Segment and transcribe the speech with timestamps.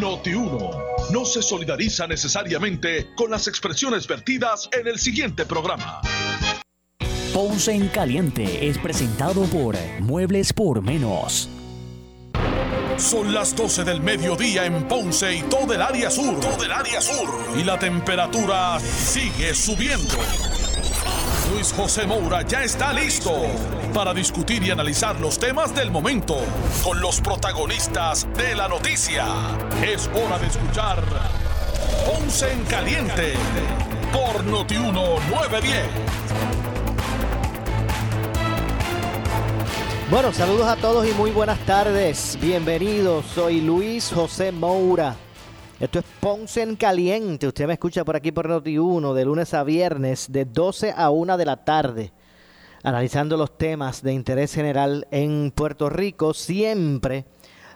[0.00, 0.70] Noti 1
[1.10, 6.00] no se solidariza necesariamente con las expresiones vertidas en el siguiente programa.
[7.32, 11.48] Ponce en Caliente es presentado por Muebles por Menos.
[12.98, 16.40] Son las 12 del mediodía en Ponce y todo el área sur.
[16.40, 17.28] Todo el área sur.
[17.58, 20.14] Y la temperatura sigue subiendo.
[21.52, 23.32] Luis José Moura ya está listo
[23.96, 26.36] para discutir y analizar los temas del momento
[26.84, 29.24] con los protagonistas de la noticia.
[29.82, 31.02] Es hora de escuchar
[32.04, 33.32] Ponce en Caliente
[34.12, 35.86] por Notiuno 910.
[40.10, 42.36] Bueno, saludos a todos y muy buenas tardes.
[42.38, 45.16] Bienvenidos, soy Luis José Moura.
[45.80, 47.46] Esto es Ponce en Caliente.
[47.46, 51.38] Usted me escucha por aquí por Noti1 de lunes a viernes de 12 a 1
[51.38, 52.12] de la tarde.
[52.86, 57.24] Analizando los temas de interés general en Puerto Rico, siempre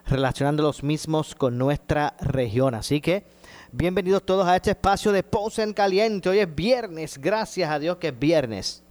[0.07, 2.77] relacionando los mismos con nuestra región.
[2.77, 3.25] Así que
[3.73, 6.29] bienvenidos todos a este espacio de Ponce en Caliente.
[6.29, 8.85] Hoy es viernes, gracias a Dios que es viernes.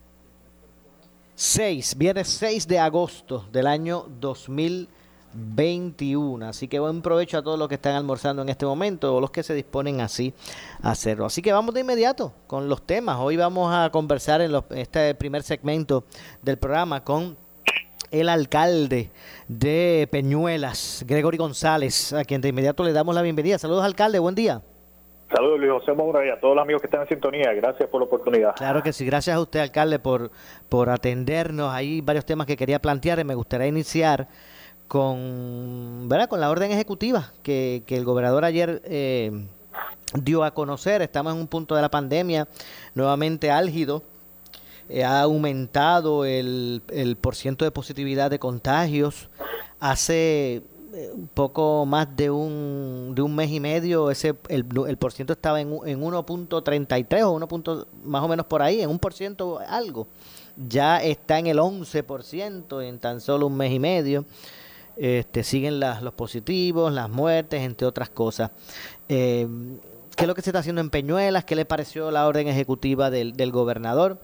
[1.35, 4.05] 6, viernes 6 de agosto del año
[5.33, 6.47] 2021.
[6.47, 9.31] Así que buen provecho a todos los que están almorzando en este momento o los
[9.31, 10.33] que se disponen así
[10.81, 11.25] a hacerlo.
[11.25, 13.17] Así que vamos de inmediato con los temas.
[13.19, 16.03] Hoy vamos a conversar en este primer segmento
[16.41, 17.37] del programa con
[18.11, 19.11] el alcalde
[19.47, 23.57] de Peñuelas, Gregory González, a quien de inmediato le damos la bienvenida.
[23.57, 24.61] Saludos, alcalde, buen día.
[25.31, 27.53] Saludos Luis José Moura y a todos los amigos que están en sintonía.
[27.53, 28.55] Gracias por la oportunidad.
[28.55, 29.05] Claro que sí.
[29.05, 30.31] Gracias a usted, alcalde, por,
[30.69, 31.71] por atendernos.
[31.71, 34.27] Hay varios temas que quería plantear y me gustaría iniciar
[34.89, 36.27] con, ¿verdad?
[36.27, 39.47] con la orden ejecutiva que, que el gobernador ayer eh,
[40.15, 41.01] dio a conocer.
[41.03, 42.47] Estamos en un punto de la pandemia
[42.95, 44.03] nuevamente álgido.
[44.89, 49.29] Eh, ha aumentado el, el porciento de positividad de contagios.
[49.79, 50.63] Hace
[51.13, 55.61] un poco más de un, de un mes y medio, ese el, el por estaba
[55.61, 57.85] en, en 1.33 o 1.
[58.05, 60.07] más o menos por ahí, en un por ciento algo.
[60.57, 64.25] Ya está en el 11% en tan solo un mes y medio.
[64.99, 68.51] Este, siguen las, los positivos, las muertes, entre otras cosas.
[69.07, 69.47] Eh,
[70.19, 71.45] ¿Qué es lo que se está haciendo en Peñuelas?
[71.45, 74.17] ¿Qué le pareció la orden ejecutiva del, gobernador?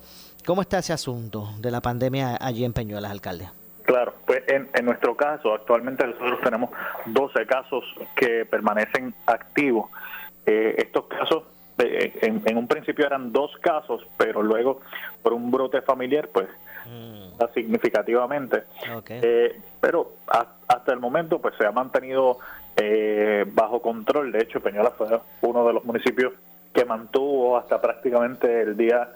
[0.45, 3.47] ¿Cómo está ese asunto de la pandemia allí en Peñuelas, alcalde?
[3.83, 6.71] Claro, pues en, nuestro caso, actualmente nosotros tenemos
[7.05, 9.89] 12 casos que permanecen activos.
[10.45, 11.43] Eh, estos casos,
[11.77, 14.81] eh, en, un principio eran dos casos, pero luego
[15.23, 16.49] por un brote familiar, pues
[16.85, 17.53] mm.
[17.53, 18.63] significativamente.
[18.97, 19.19] Okay.
[19.23, 22.39] Eh, pero a, hasta el momento, pues se ha mantenido
[22.75, 24.31] eh, bajo control.
[24.31, 25.07] De hecho, Peñuelas fue
[25.41, 26.33] uno de los municipios
[26.73, 29.09] que mantuvo hasta prácticamente el día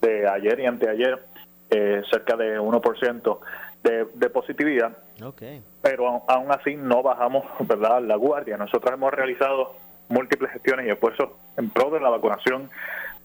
[0.00, 1.24] de ayer y anteayer
[1.70, 3.38] eh, cerca de 1%
[3.82, 4.96] de, de positividad.
[5.22, 5.62] Okay.
[5.80, 8.56] Pero aún así no bajamos verdad la guardia.
[8.56, 9.74] Nosotros hemos realizado
[10.08, 12.70] múltiples gestiones y esfuerzos en pro de la vacunación.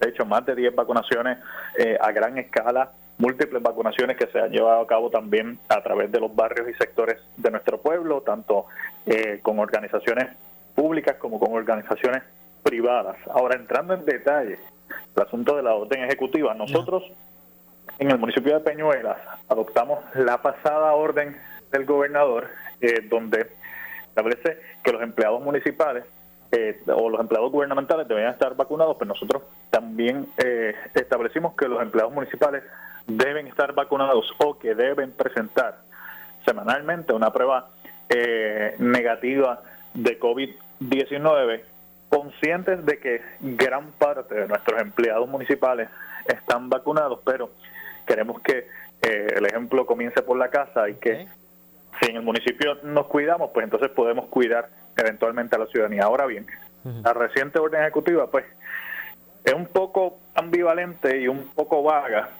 [0.00, 1.38] De hecho, más de 10 vacunaciones
[1.78, 6.10] eh, a gran escala, múltiples vacunaciones que se han llevado a cabo también a través
[6.10, 8.66] de los barrios y sectores de nuestro pueblo, tanto
[9.06, 10.30] eh, con organizaciones
[10.74, 12.22] públicas como con organizaciones
[12.62, 13.16] privadas.
[13.30, 14.58] Ahora, entrando en detalle,
[15.16, 17.04] el asunto de la orden ejecutiva, nosotros...
[17.98, 19.18] En el municipio de Peñuelas
[19.48, 21.36] adoptamos la pasada orden
[21.70, 22.48] del gobernador
[22.80, 23.50] eh, donde
[24.08, 26.04] establece que los empleados municipales
[26.50, 31.80] eh, o los empleados gubernamentales deben estar vacunados, pero nosotros también eh, establecimos que los
[31.80, 32.62] empleados municipales
[33.06, 35.78] deben estar vacunados o que deben presentar
[36.44, 37.70] semanalmente una prueba
[38.08, 39.62] eh, negativa
[39.94, 41.62] de COVID-19,
[42.08, 45.88] conscientes de que gran parte de nuestros empleados municipales
[46.26, 47.50] están vacunados, pero
[48.06, 48.68] queremos que
[49.02, 51.26] eh, el ejemplo comience por la casa y que
[52.00, 56.04] si en el municipio nos cuidamos, pues entonces podemos cuidar eventualmente a la ciudadanía.
[56.04, 56.46] Ahora bien,
[56.84, 57.02] uh -huh.
[57.04, 58.44] la reciente orden ejecutiva, pues,
[59.44, 62.30] es un poco ambivalente y un poco vaga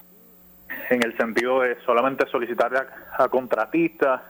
[0.91, 4.22] en el sentido de solamente solicitarle a, a contratistas,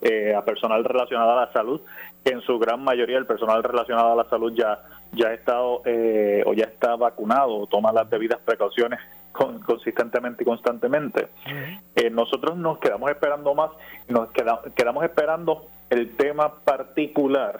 [0.00, 1.80] eh, a personal relacionado a la salud,
[2.24, 4.78] que en su gran mayoría el personal relacionado a la salud ya
[5.14, 9.00] ya ha estado eh, o ya está vacunado o toma las debidas precauciones
[9.32, 11.28] con, consistentemente y constantemente.
[11.46, 11.80] Uh -huh.
[11.96, 13.70] eh, nosotros nos quedamos esperando más
[14.08, 17.58] nos queda, quedamos esperando el tema particular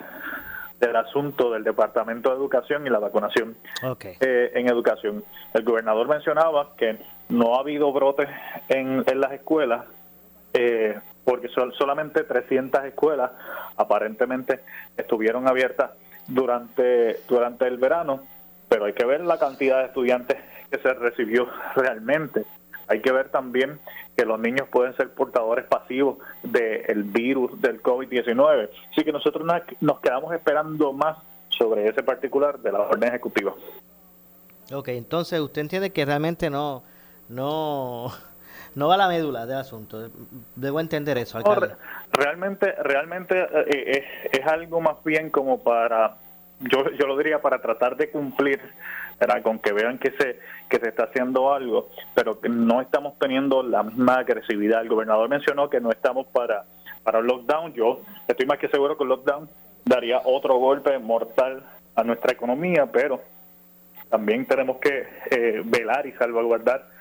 [0.80, 4.16] del asunto del Departamento de Educación y la vacunación okay.
[4.20, 5.24] eh, en educación.
[5.52, 6.98] El gobernador mencionaba que
[7.28, 8.28] no ha habido brotes
[8.68, 9.84] en, en las escuelas
[10.52, 13.32] eh, porque solamente 300 escuelas
[13.76, 14.60] aparentemente
[14.96, 15.90] estuvieron abiertas
[16.28, 18.22] durante durante el verano,
[18.68, 20.36] pero hay que ver la cantidad de estudiantes
[20.70, 22.44] que se recibió realmente.
[22.86, 23.80] Hay que ver también
[24.16, 28.70] que los niños pueden ser portadores pasivos del virus del COVID-19.
[28.92, 29.46] Así que nosotros
[29.80, 31.16] nos quedamos esperando más
[31.48, 33.54] sobre ese particular de la orden ejecutiva.
[34.72, 36.84] Ok, entonces usted entiende que realmente no,
[37.28, 38.12] no,
[38.74, 40.10] no va a la médula del asunto.
[40.56, 41.74] Debo entender eso, alcalde.
[42.12, 46.16] realmente, realmente eh, es, es, algo más bien como para,
[46.60, 48.60] yo, yo lo diría para tratar de cumplir,
[49.42, 50.38] con que vean que se,
[50.68, 54.82] que se está haciendo algo, pero que no estamos teniendo la misma agresividad.
[54.82, 56.64] El gobernador mencionó que no estamos para,
[57.02, 57.72] para el lockdown.
[57.74, 59.48] Yo estoy más que seguro que el lockdown
[59.84, 61.62] daría otro golpe mortal
[61.94, 63.20] a nuestra economía, pero
[64.10, 66.93] también tenemos que eh, velar y salvaguardar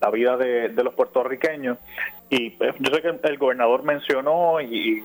[0.00, 1.78] la vida de, los puertorriqueños.
[2.30, 5.02] Y pues, yo sé que el gobernador mencionó y,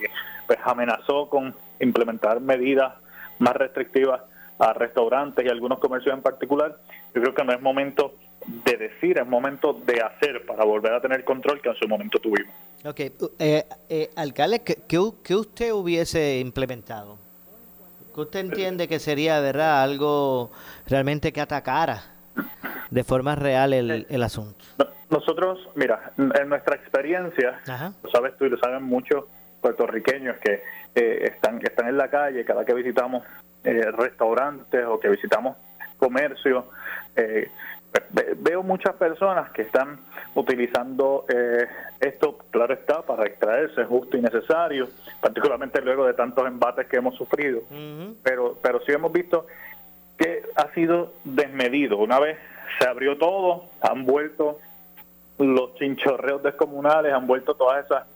[0.48, 2.94] pues, amenazó con implementar medidas
[3.40, 4.22] más restrictivas
[4.60, 6.78] a restaurantes y algunos comercios en particular.
[7.14, 8.16] Yo creo que no es momento
[8.66, 12.20] de decir, es momento de hacer para volver a tener control que en su momento
[12.20, 12.54] tuvimos.
[12.86, 13.00] Ok,
[13.40, 17.18] eh, eh, alcalde, ¿qué, ¿qué, usted hubiese implementado?
[18.14, 20.52] ¿Qué usted entiende que sería, verdad, algo
[20.86, 22.13] realmente que atacara
[22.90, 24.66] de forma real el, el asunto?
[25.10, 27.60] Nosotros, mira, en nuestra experiencia,
[28.04, 29.26] lo sabes tú y lo saben muchos
[29.62, 30.64] puertorriqueños que
[30.96, 33.24] eh, están, están en la calle cada que visitamos
[33.64, 35.56] eh, restaurantes o que visitamos
[35.98, 36.66] comercio,
[37.16, 37.50] eh,
[38.38, 40.00] veo muchas personas que están
[40.36, 41.68] utilizando eh,
[42.00, 44.90] esto, claro está, para extraerse justo y necesario,
[45.22, 47.62] particularmente luego de tantos embates que hemos sufrido.
[48.24, 49.46] Pero pero sí hemos visto
[50.24, 51.98] que ha sido desmedido.
[51.98, 52.38] Una vez
[52.80, 54.60] se abrió todo, han vuelto
[55.38, 58.08] los chinchorreos descomunales, han vuelto todas esas,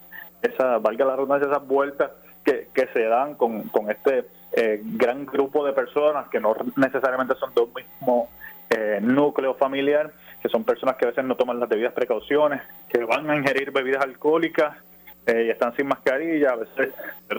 [0.42, 2.12] esas valga la redundancia, esas vueltas
[2.46, 7.36] que, que se dan con, con este eh, gran grupo de personas que no necesariamente
[7.36, 8.30] son de un mismo
[8.70, 13.04] eh, núcleo familiar, que son personas que a veces no toman las debidas precauciones, que
[13.04, 14.78] van a ingerir bebidas alcohólicas
[15.26, 16.94] eh, y están sin mascarilla, a veces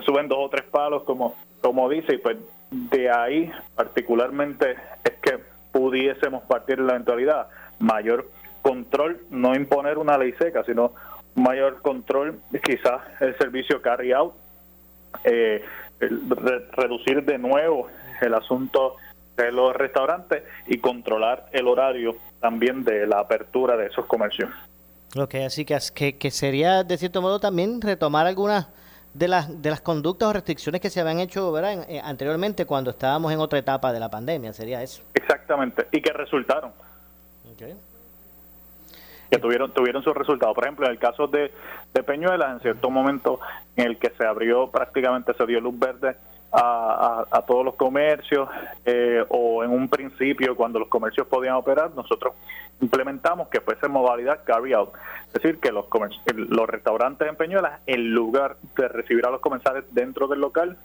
[0.05, 2.37] suben dos o tres palos, como, como dice, y pues
[2.70, 5.38] de ahí particularmente es que
[5.73, 7.49] pudiésemos partir la eventualidad.
[7.79, 8.31] Mayor
[8.62, 10.93] control, no imponer una ley seca, sino
[11.35, 14.35] mayor control, quizás el servicio carry out,
[15.25, 15.65] eh,
[16.00, 17.88] reducir de nuevo
[18.20, 18.97] el asunto
[19.37, 24.50] de los restaurantes y controlar el horario también de la apertura de esos comercios.
[25.17, 28.69] Ok, así que, que, sería de cierto modo también retomar algunas
[29.15, 31.87] de las, de las conductas o restricciones que se habían hecho ¿verdad?
[31.89, 35.03] Eh, anteriormente cuando estábamos en otra etapa de la pandemia, sería eso.
[35.15, 36.73] Exactamente, y que resultaron.
[39.31, 40.55] Que tuvieron, tuvieron sus resultados.
[40.55, 41.53] Por ejemplo, en el caso de,
[41.93, 43.41] de Peñuelas, en cierto momento
[43.77, 46.17] en el que se abrió prácticamente, se dio luz verde
[46.53, 48.49] a, todos los comercios
[48.85, 52.35] eh, o en un principio cuando los comercios podían operar, nosotros
[52.81, 54.93] implementamos que fuese modalidad carry out,
[55.27, 55.87] es decir, que los,
[56.35, 60.77] los restaurantes en Peñuelas, en lugar de recibir a los comensales dentro del local,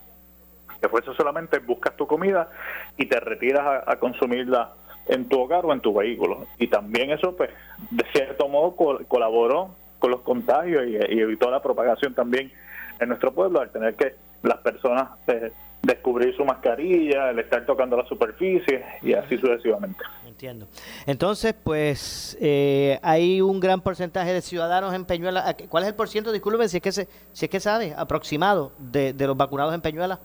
[0.81, 2.49] que fuese solamente buscas tu comida
[2.97, 4.73] y te retiras a, consumirla
[5.07, 6.45] en tu hogar o en tu vehículo.
[6.57, 7.51] Y también eso, pues,
[7.89, 8.75] de cierto modo
[9.07, 12.51] colaboró con los contagios y evitó la propagación también
[12.99, 15.51] en nuestro pueblo al tener que las personas eh,
[15.81, 20.03] descubrir su mascarilla, el estar tocando la superficie y así sucesivamente.
[20.25, 20.67] Entiendo.
[21.05, 25.55] Entonces, pues eh, hay un gran porcentaje de ciudadanos en Peñuela.
[25.69, 29.13] ¿Cuál es el porciento, disculpen, si es que se, si es que sabe, aproximado de,
[29.19, 30.19] los vacunados en Peñuela?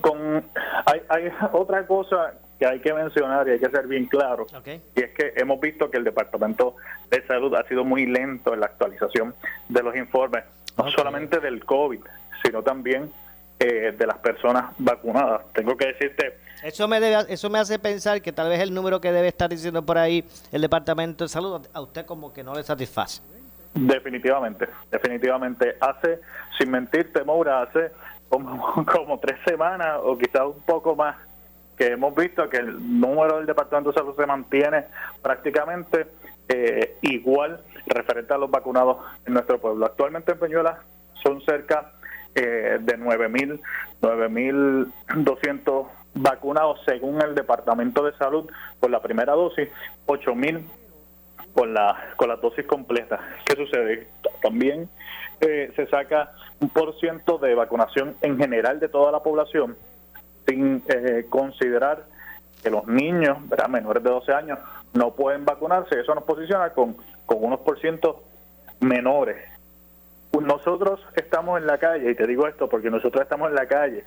[0.00, 0.44] con,
[0.86, 5.00] hay, hay otra cosa que hay que mencionar y hay que ser bien claro, y
[5.00, 6.76] es que hemos visto que el Departamento
[7.10, 9.34] de Salud ha sido muy lento en la actualización
[9.68, 10.44] de los informes,
[10.78, 12.00] no solamente del COVID,
[12.46, 13.10] sino también
[13.58, 15.42] eh, de las personas vacunadas.
[15.52, 16.38] Tengo que decirte...
[16.62, 19.50] Eso me, debe, eso me hace pensar que tal vez el número que debe estar
[19.50, 23.20] diciendo por ahí el Departamento de Salud a usted como que no le satisface.
[23.74, 25.76] Definitivamente, definitivamente.
[25.80, 26.20] Hace,
[26.58, 27.92] sin mentirte, Moura, hace
[28.28, 31.16] como, como tres semanas o quizás un poco más
[31.76, 34.86] que hemos visto que el número del Departamento de Salud se mantiene
[35.22, 36.06] prácticamente
[36.48, 39.84] eh, igual referente a los vacunados en nuestro pueblo.
[39.84, 40.78] Actualmente en Peñuela
[41.22, 41.92] son cerca
[42.36, 43.60] eh, de 9.000,
[44.02, 49.68] 9.200 vacunados según el Departamento de Salud por la primera dosis,
[50.06, 50.62] 8.000
[51.54, 53.18] con la con la dosis completa.
[53.46, 54.08] ¿Qué sucede?
[54.42, 54.88] También
[55.40, 59.74] eh, se saca un por ciento de vacunación en general de toda la población,
[60.46, 62.04] sin eh, considerar
[62.62, 63.38] que los niños
[63.70, 64.58] menores de 12 años
[64.92, 65.98] no pueden vacunarse.
[66.00, 68.22] Eso nos posiciona con, con unos por ciento
[68.80, 69.55] menores
[70.40, 74.04] nosotros estamos en la calle, y te digo esto porque nosotros estamos en la calle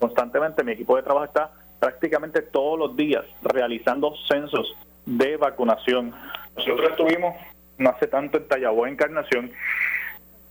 [0.00, 4.74] constantemente, mi equipo de trabajo está prácticamente todos los días realizando censos
[5.06, 6.12] de vacunación.
[6.56, 7.36] Nosotros estuvimos
[7.78, 9.52] no hace tanto en Tallabó Encarnación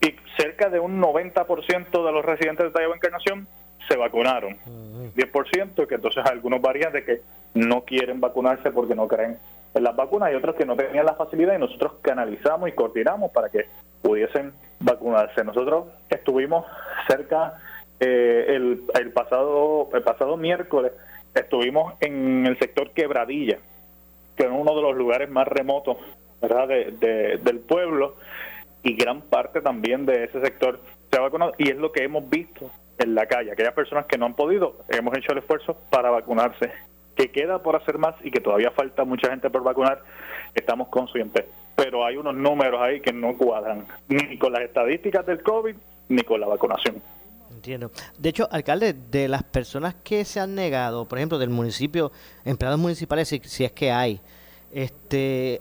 [0.01, 3.47] y cerca de un 90% de los residentes de Tallabó Encarnación
[3.87, 4.57] se vacunaron.
[5.15, 7.21] 10% que entonces algunos varían de que
[7.53, 9.37] no quieren vacunarse porque no creen
[9.73, 13.31] en las vacunas y otros que no tenían la facilidad y nosotros canalizamos y coordinamos
[13.31, 13.65] para que
[14.01, 15.43] pudiesen vacunarse.
[15.43, 16.65] Nosotros estuvimos
[17.07, 17.59] cerca
[17.99, 20.93] eh, el, el, pasado el pasado miércoles
[21.35, 23.59] estuvimos en el sector Quebradilla,
[24.35, 25.97] que es uno de los lugares más remotos
[26.41, 26.67] ¿verdad?
[26.67, 28.15] De, del pueblo
[28.83, 30.79] y gran parte también de ese sector
[31.11, 33.51] se ha vacunado y es lo que hemos visto en la calle.
[33.51, 36.71] Aquellas personas que no han podido, hemos hecho el esfuerzo para vacunarse.
[37.15, 40.01] Que queda por hacer más y que todavía falta mucha gente por vacunar,
[40.55, 41.45] estamos conscientes.
[41.81, 45.75] Pero hay unos números ahí que no cuadran, ni con las estadísticas del COVID,
[46.09, 47.01] ni con la vacunación.
[47.51, 47.91] Entiendo.
[48.17, 52.11] De hecho, alcalde, de las personas que se han negado, por ejemplo, del municipio,
[52.45, 54.19] empleados municipales, si, si es que hay,
[54.71, 55.59] este,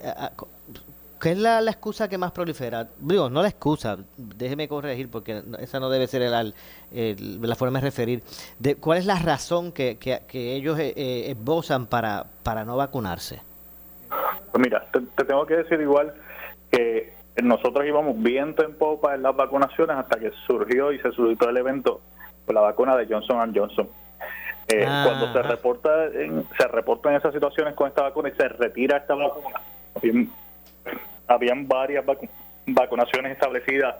[1.19, 2.87] ¿Qué es la, excusa que más prolifera?
[2.97, 8.23] Digo, no la excusa, déjeme corregir porque esa no debe ser la forma de referir.
[8.57, 13.41] De, ¿Cuál es la razón que, que, ellos eh, eh, esbozan para, para no vacunarse?
[14.51, 16.13] Pues mira, te, tengo que decir igual
[16.71, 21.49] que nosotros íbamos bien en popa en las vacunaciones hasta que surgió y se suscitó
[21.49, 22.01] el evento
[22.45, 23.89] con la vacuna de Johnson Johnson.
[24.67, 28.97] Eh, cuando se reporta en, se reportan esas situaciones con esta vacuna y se retira
[28.97, 29.61] esta vacuna,
[31.27, 32.05] habían varias
[32.67, 33.95] vacunaciones establecidas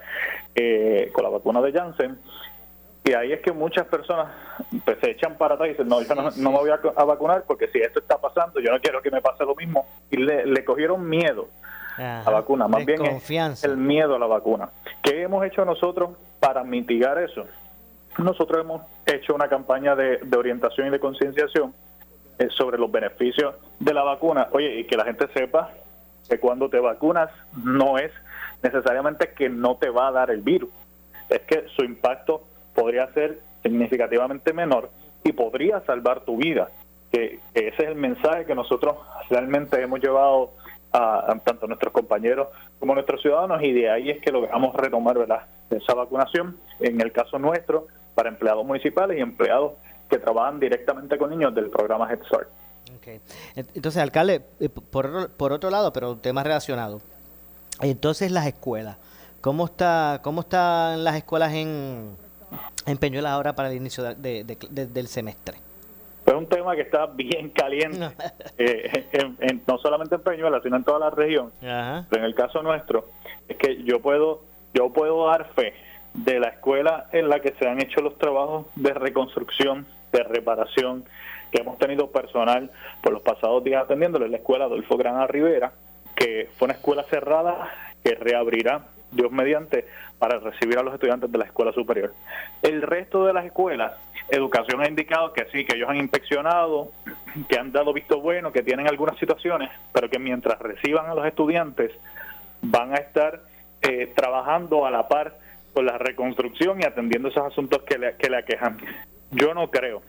[0.53, 2.19] eh, con la vacuna de Janssen
[3.09, 4.27] y ahí es que muchas personas
[4.85, 7.67] pues, se echan para atrás y dicen, no, yo no, me voy a, vacunar porque
[7.69, 9.87] si esto está pasando, yo no quiero que me pase lo mismo.
[10.11, 11.47] Y le, cogieron miedo
[11.97, 13.01] a la vacuna, más bien
[13.63, 14.69] el miedo a la vacuna.
[15.01, 17.45] ¿Qué hemos hecho nosotros para mitigar eso?
[18.19, 21.73] Nosotros hemos hecho una campaña de, orientación y de concienciación
[22.37, 24.49] eh, sobre los beneficios de la vacuna.
[24.51, 25.71] Oye, y que la gente sepa
[26.29, 27.31] que cuando te vacunas
[27.63, 28.11] no es
[28.61, 30.69] necesariamente que no te va a dar el virus,
[31.29, 32.43] es que su impacto
[32.79, 34.89] podría ser significativamente menor
[35.23, 36.69] y podría salvar tu vida.
[37.11, 38.95] Que, ese es el mensaje que nosotros
[39.29, 40.51] realmente hemos llevado
[40.91, 42.47] a, tanto nuestros compañeros
[42.79, 45.43] como nuestros ciudadanos y de ahí es que logramos retomar ¿verdad?
[45.69, 49.73] esa vacunación, en el caso nuestro, para empleados municipales y empleados
[50.09, 52.19] que trabajan directamente con niños del programa Head.
[53.55, 57.01] Entonces, alcalde, eh, por, por otro lado, pero un tema relacionado.
[57.81, 58.97] Entonces, las escuelas.
[59.41, 62.17] ¿Cómo está cómo están las escuelas en,
[62.85, 65.57] en Peñuelas ahora para el inicio de, del semestre?
[66.25, 68.07] Es un tema que está bien caliente,
[68.57, 69.03] eh,
[69.67, 71.51] no solamente en Peñuelas, sino en toda la región.
[71.59, 73.07] Pero en el caso nuestro,
[73.47, 75.73] es que yo puedo, yo puedo dar fe
[76.13, 81.05] de la escuela en la que se han hecho los trabajos de reconstrucción, de reparación,
[81.51, 82.69] que hemos tenido personal
[83.01, 85.71] por los pasados días atendiéndole en la escuela Adolfo Grana Rivera,
[86.15, 87.71] que fue una escuela cerrada
[88.03, 89.87] que reabrirá, Dios mediante,
[90.17, 92.13] para recibir a los estudiantes de la escuela superior.
[92.61, 93.93] El resto de las escuelas,
[94.29, 96.91] educación ha indicado que sí, que ellos han inspeccionado,
[97.47, 101.25] que han dado visto bueno, que tienen algunas situaciones, pero que mientras reciban a los
[101.25, 101.91] estudiantes
[102.61, 103.41] van a estar
[103.81, 105.37] eh, trabajando a la par
[105.73, 108.77] con la reconstrucción y atendiendo esos asuntos que le, que le aquejan.
[109.31, 110.01] Yo no creo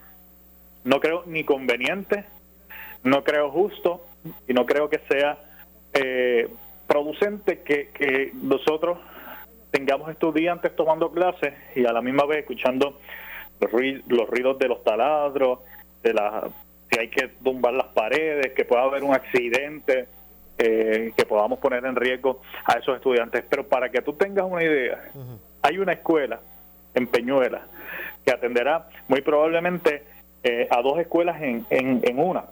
[0.84, 2.24] no creo ni conveniente,
[3.02, 4.04] no creo justo
[4.48, 5.38] y no creo que sea
[5.92, 6.48] eh,
[6.90, 8.98] producente que, nosotros
[9.70, 12.98] tengamos estudiantes tomando clases y a la misma vez escuchando
[13.60, 15.60] los, ruidos, de los taladros,
[16.02, 16.48] de la,
[16.90, 20.08] si hay que tumbar las paredes, que pueda haber un accidente,
[20.58, 23.44] eh, que podamos poner en riesgo a esos estudiantes.
[23.48, 25.00] Pero para que tú tengas una idea,
[25.62, 26.40] hay una escuela
[26.94, 27.68] en Peñuela
[28.24, 30.02] que atenderá muy probablemente
[30.42, 32.46] eh, a dos escuelas en, en, una.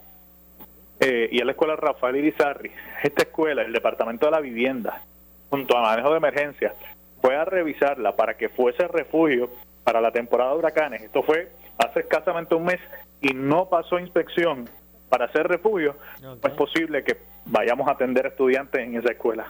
[1.01, 2.71] Eh, y es la escuela Rafael Irizarri.
[3.03, 5.03] Esta escuela, el Departamento de la Vivienda,
[5.51, 6.75] junto a manejo de emergencia,
[7.21, 9.51] fue a revisarla para que fuese refugio
[9.85, 11.03] para la temporada de huracanes.
[11.03, 12.81] Esto fue hace escasamente un mes
[13.21, 14.69] y no pasó inspección
[15.09, 15.97] para hacer refugio.
[16.21, 19.47] No es posible que vayamos a atender estudiantes en esa escuela.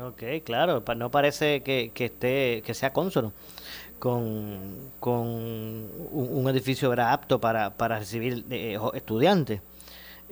[0.00, 3.34] Ok, claro, no parece que, que esté que sea consono
[4.02, 9.60] con, con un, edificio era apto para, para recibir eh, estudiantes.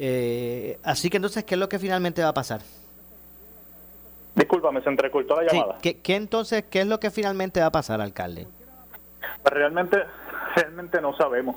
[0.02, 2.62] Eh, así que entonces, ¿qué es lo que finalmente va a pasar?
[4.34, 5.76] Discúlpame, se entrecortó la llamada.
[5.82, 8.46] ¿qué, entonces, qué es lo que finalmente va a pasar, alcalde?
[9.42, 9.98] Pues realmente,
[10.56, 11.56] realmente no sabemos,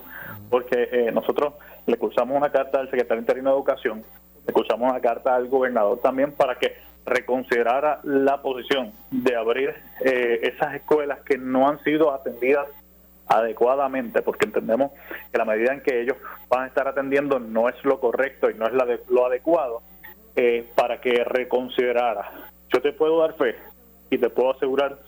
[0.49, 1.53] porque eh, nosotros
[1.85, 4.03] le cursamos una carta al secretario interino de Educación,
[4.45, 10.51] le cursamos una carta al gobernador también para que reconsiderara la posición de abrir eh,
[10.53, 12.67] esas escuelas que no han sido atendidas
[13.27, 14.91] adecuadamente, porque entendemos
[15.31, 16.17] que la medida en que ellos
[16.49, 18.73] van a estar atendiendo no es lo correcto y no es
[19.09, 19.81] lo adecuado,
[20.35, 22.31] eh, para que reconsiderara.
[22.69, 23.55] Yo te puedo dar fe
[24.09, 24.99] y te puedo asegurar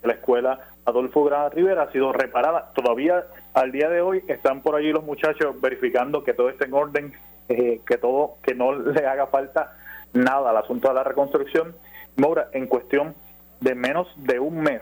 [0.00, 4.62] que la escuela Adolfo Gran Rivera ha sido reparada, todavía Al día de hoy están
[4.62, 7.12] por allí los muchachos verificando que todo esté en orden,
[7.48, 9.76] eh, que todo, que no le haga falta
[10.12, 11.74] nada al asunto de la reconstrucción.
[12.16, 13.14] Maura, en cuestión
[13.60, 14.80] de menos de un mes,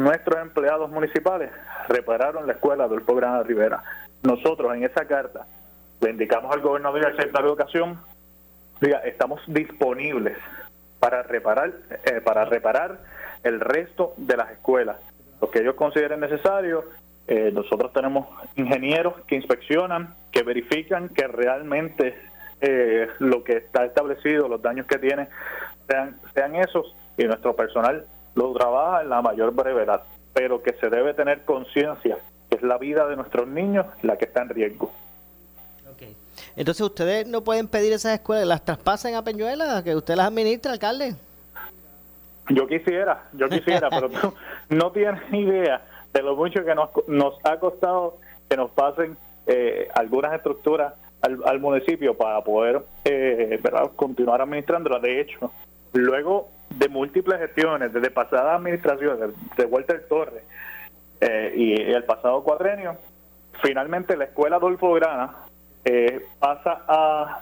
[0.00, 1.50] nuestros empleados municipales
[1.88, 3.82] repararon la escuela del programa Rivera.
[4.22, 5.46] Nosotros en esa carta
[6.00, 8.00] le indicamos al gobernador y al de Educación,
[8.80, 10.38] diga, estamos disponibles
[10.98, 11.72] para reparar,
[12.04, 12.98] eh, para reparar
[13.42, 14.96] el resto de las escuelas.
[15.40, 16.84] Lo que ellos consideren necesario,
[17.26, 18.26] eh, nosotros tenemos
[18.56, 22.14] ingenieros que inspeccionan, que verifican que realmente
[22.62, 25.28] eh, lo que está establecido, los daños que tiene,
[25.86, 30.88] sean, sean esos y nuestro personal lo trabaja en la mayor brevedad, pero que se
[30.88, 32.18] debe tener conciencia
[32.48, 34.90] que es la vida de nuestros niños la que está en riesgo.
[36.56, 40.72] Entonces, ¿ustedes no pueden pedir esas escuelas, las traspasen a Peñuela, que usted las administre,
[40.72, 41.14] alcalde?
[42.48, 44.34] Yo quisiera, yo quisiera, pero tú
[44.70, 45.82] no tienes idea
[46.12, 48.18] de lo mucho que nos, nos ha costado
[48.48, 53.60] que nos pasen eh, algunas estructuras al, municipio para poder eh,
[53.94, 55.02] continuar administrándolas.
[55.02, 55.52] De hecho,
[55.92, 60.42] luego de múltiples gestiones, desde pasadas administraciones, de Walter Torres
[61.20, 62.96] eh, y el pasado cuadrenio,
[63.62, 65.36] finalmente la escuela Adolfo Grana
[65.84, 66.72] eh, pasa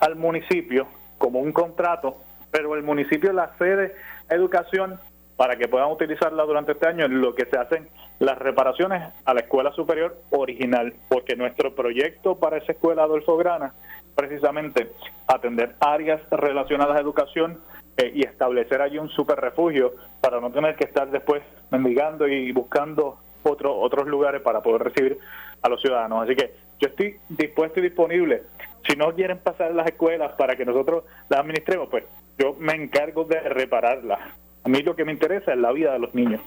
[0.00, 2.16] al municipio como un contrato,
[2.50, 3.94] pero el municipio la cede
[4.30, 4.98] educación
[5.36, 7.04] para que puedan utilizarla durante este año.
[7.04, 12.36] En lo que se hacen las reparaciones a la escuela superior original, porque nuestro proyecto
[12.38, 13.72] para esa escuela Adolfo Grana
[14.16, 14.90] precisamente
[15.28, 17.60] atender áreas relacionadas a educación
[17.98, 22.52] eh, y establecer allí un super refugio para no tener que estar después mendigando y
[22.52, 25.18] buscando otro, otros lugares para poder recibir
[25.60, 26.22] a los ciudadanos.
[26.22, 28.44] Así que yo estoy dispuesto y disponible.
[28.88, 32.04] Si no quieren pasar las escuelas para que nosotros las administremos, pues
[32.38, 34.20] yo me encargo de repararlas.
[34.62, 36.40] A mí lo que me interesa es la vida de los niños.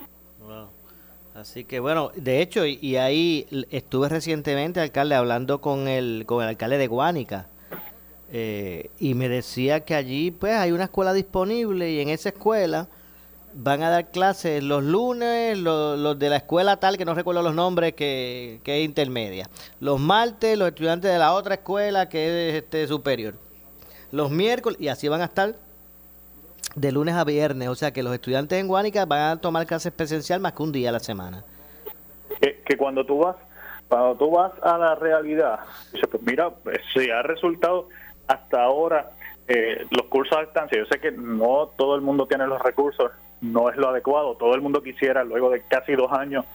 [1.35, 6.49] Así que bueno, de hecho, y, ahí estuve recientemente, alcalde, hablando con el, con el
[6.49, 7.47] alcalde de Guánica.
[8.33, 12.87] Eh, y me decía que allí pues hay una escuela disponible y en esa escuela
[13.53, 17.53] van a dar clases los lunes, los, de la escuela tal, que no recuerdo los
[17.53, 19.49] nombres, que, es intermedia.
[19.79, 23.35] Los martes, los estudiantes de la otra escuela, que es este superior.
[24.11, 25.55] Los miércoles, y así van a estar
[26.75, 27.67] de lunes a viernes.
[27.67, 30.71] O sea que los estudiantes en Guánica van a tomar clases presencial más que un
[30.71, 31.43] día a la semana.
[32.39, 33.35] Que, cuando tú vas
[33.89, 35.59] cuando tú vas a la realidad,
[36.09, 36.49] pues mira,
[36.93, 37.89] si ha resultado
[38.31, 39.11] hasta ahora
[39.47, 40.79] eh, los cursos a distancia.
[40.79, 44.35] Yo sé que no todo el mundo tiene los recursos no es lo adecuado.
[44.35, 46.45] Todo el mundo quisiera, luego de casi dos años,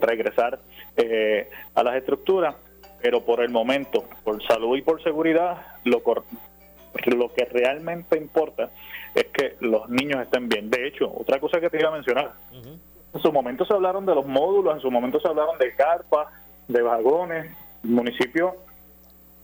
[0.00, 0.58] regresar
[0.96, 2.56] eh, a las estructuras,
[3.00, 8.70] pero por el momento, por salud y por seguridad, lo, lo que realmente importa
[9.14, 10.68] es que los niños estén bien.
[10.68, 14.14] De hecho, otra cosa que te iba a mencionar, en su momento se hablaron de
[14.14, 16.28] los módulos, en su momento se hablaron de carpas,
[16.66, 17.52] de vagones.
[17.84, 18.56] El municipio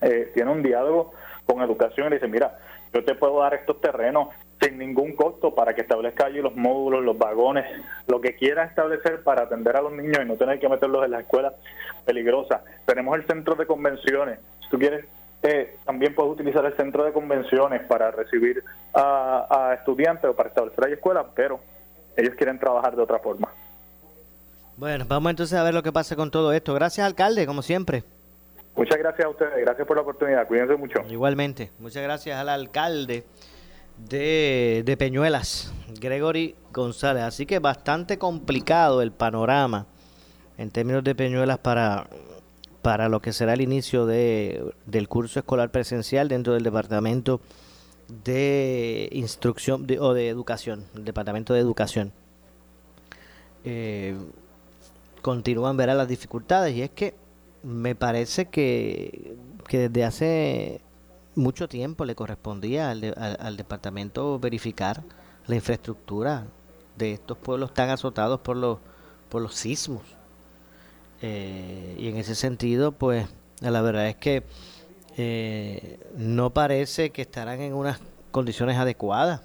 [0.01, 1.12] eh, tiene un diálogo
[1.48, 2.58] con educación y dice, mira,
[2.92, 4.28] yo te puedo dar estos terrenos
[4.61, 7.64] sin ningún costo para que establezca allí los módulos, los vagones,
[8.06, 11.12] lo que quiera establecer para atender a los niños y no tener que meterlos en
[11.12, 11.54] las escuelas
[12.04, 12.61] peligrosas.
[12.84, 14.40] Tenemos el centro de convenciones.
[14.62, 15.06] Si tú quieres,
[15.42, 18.62] eh, también puedes utilizar el centro de convenciones para recibir
[18.94, 21.61] a, estudiantes o para establecer ahí escuelas, pero
[22.16, 23.48] ellos quieren trabajar de otra forma.
[24.76, 26.74] Bueno, vamos entonces a ver lo que pasa con todo esto.
[26.74, 28.04] Gracias, alcalde, como siempre.
[28.78, 31.00] Muchas gracias a ustedes, gracias por la oportunidad, cuídense mucho.
[31.10, 33.24] Igualmente, muchas gracias al alcalde
[33.98, 37.24] de, Peñuelas, Gregory González.
[37.24, 39.86] Así que bastante complicado el panorama
[40.58, 42.06] en términos de Peñuelas para,
[42.80, 47.40] para lo que será el inicio de, del curso escolar presencial dentro del Departamento
[48.24, 52.12] de Instrucción o de Educación, el Departamento de Educación.
[53.64, 54.16] Eh,
[55.20, 57.14] continúan verá las dificultades y es que
[57.62, 60.81] me parece que, que desde hace
[61.38, 65.03] mucho tiempo le correspondía al, departamento verificar
[65.47, 66.47] la infraestructura
[66.97, 68.79] de estos pueblos tan azotados por los,
[69.29, 70.03] por los sismos.
[71.23, 73.27] Eh, y en ese sentido, pues
[73.61, 74.44] la verdad es que
[75.16, 79.40] eh, no parece que estarán en unas condiciones adecuadas.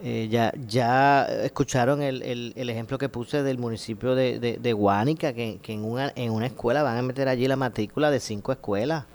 [0.00, 5.58] Eh, ya, ya escucharon el, el, ejemplo que puse del municipio de, de, Guánica, que,
[5.60, 9.06] que en, una, en una escuela van a meter allí la matrícula de cinco escuelas.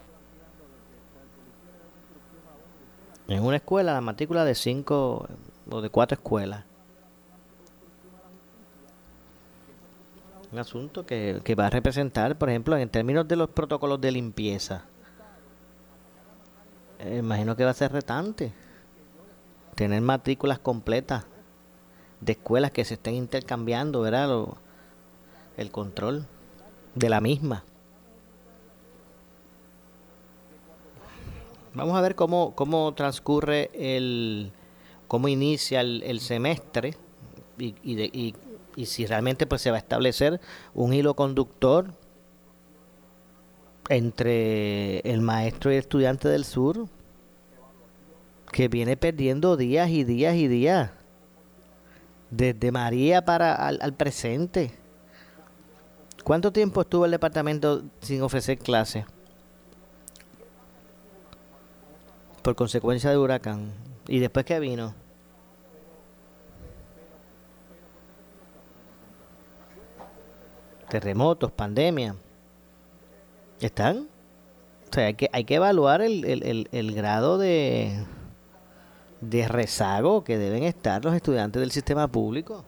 [3.30, 5.28] En una escuela la matrícula de cinco
[5.69, 6.65] o de cuatro escuelas.
[10.52, 14.84] Un asunto que, va a representar, por ejemplo, en términos de los protocolos de limpieza.
[17.00, 18.54] Eh, imagino que va a ser retante
[19.75, 21.25] tener matrículas completas
[22.21, 24.29] de escuelas que se estén intercambiando, ¿verdad?
[24.29, 24.57] Lo,
[25.57, 26.25] el control
[26.95, 27.63] de la misma.
[31.73, 34.51] Vamos a ver cómo, cómo transcurre el,
[35.07, 36.95] cómo inicia el, el semestre
[37.57, 38.36] y, y, de, y,
[38.75, 40.39] y, si realmente pues se va a establecer
[40.75, 41.93] un hilo conductor
[43.89, 46.88] entre el maestro y el estudiante del sur,
[48.54, 50.92] que viene perdiendo días y días y días
[52.30, 54.72] desde María para al, presente.
[56.24, 59.06] ¿Cuánto tiempo estuvo el departamento sin ofrecer clases?
[62.44, 63.74] Por consecuencia de huracán.
[64.08, 64.94] ¿Y después qué vino?
[70.89, 72.16] Terremotos, pandemia.
[73.60, 74.08] ¿Están?
[74.92, 78.06] O sea, hay que, hay que evaluar el, el, el grado de,
[79.29, 82.65] de rezago que deben estar los estudiantes del sistema público.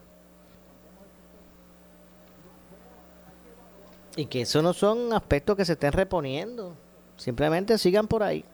[4.16, 6.74] Y que eso no son aspectos que se estén reponiendo.
[7.16, 8.44] Simplemente sigan por ahí.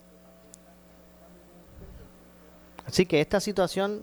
[2.87, 4.03] Así que esta situación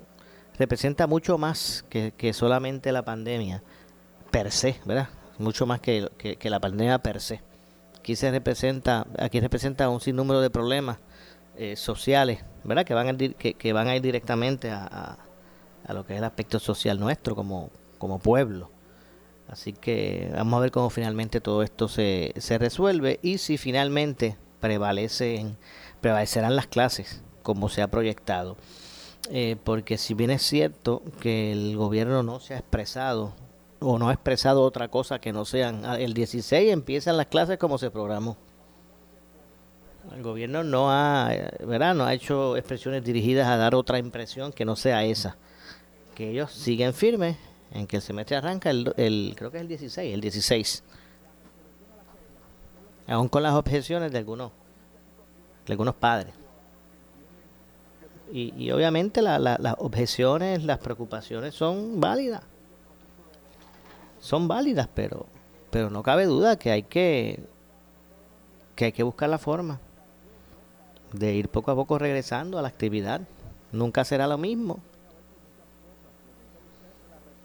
[0.57, 3.61] representa mucho más que, solamente la pandemia
[4.31, 5.09] per se, ¿verdad?
[5.37, 7.41] Mucho más que, que la pandemia per se.
[7.97, 10.97] Aquí se representa, aquí representa un sinnúmero de problemas
[11.61, 12.85] eh, sociales, ¿verdad?
[12.85, 15.17] Que van a, que, van a ir directamente a,
[15.85, 18.71] a, lo que es el aspecto social nuestro como, como pueblo.
[19.49, 24.37] Así que vamos a ver cómo finalmente todo esto se, se resuelve y si finalmente
[24.61, 25.57] prevalecen,
[25.99, 28.55] prevalecerán las clases como se ha proyectado.
[29.29, 33.33] Eh, porque si bien es cierto que el gobierno no se ha expresado
[33.79, 37.57] o no ha expresado otra cosa que no sean ah, el 16 empiezan las clases
[37.57, 38.37] como se programó
[40.15, 41.29] el gobierno no ha,
[41.65, 41.93] ¿verdad?
[41.93, 45.37] no ha hecho expresiones dirigidas a dar otra impresión que no sea esa.
[46.15, 47.37] Que ellos siguen firmes
[47.71, 50.83] en que el semestre arranca el, el creo que es el 16, el 16.
[53.07, 54.51] Aún con las objeciones de algunos,
[55.65, 56.33] de algunos padres.
[58.31, 62.43] Y, y obviamente las objeciones, las preocupaciones son válidas.
[64.19, 65.25] Son válidas, pero,
[65.71, 67.39] pero no cabe duda que hay que,
[68.75, 69.79] que hay que buscar la forma
[71.13, 73.21] de ir poco a poco regresando a la actividad.
[73.71, 74.79] Nunca será lo mismo.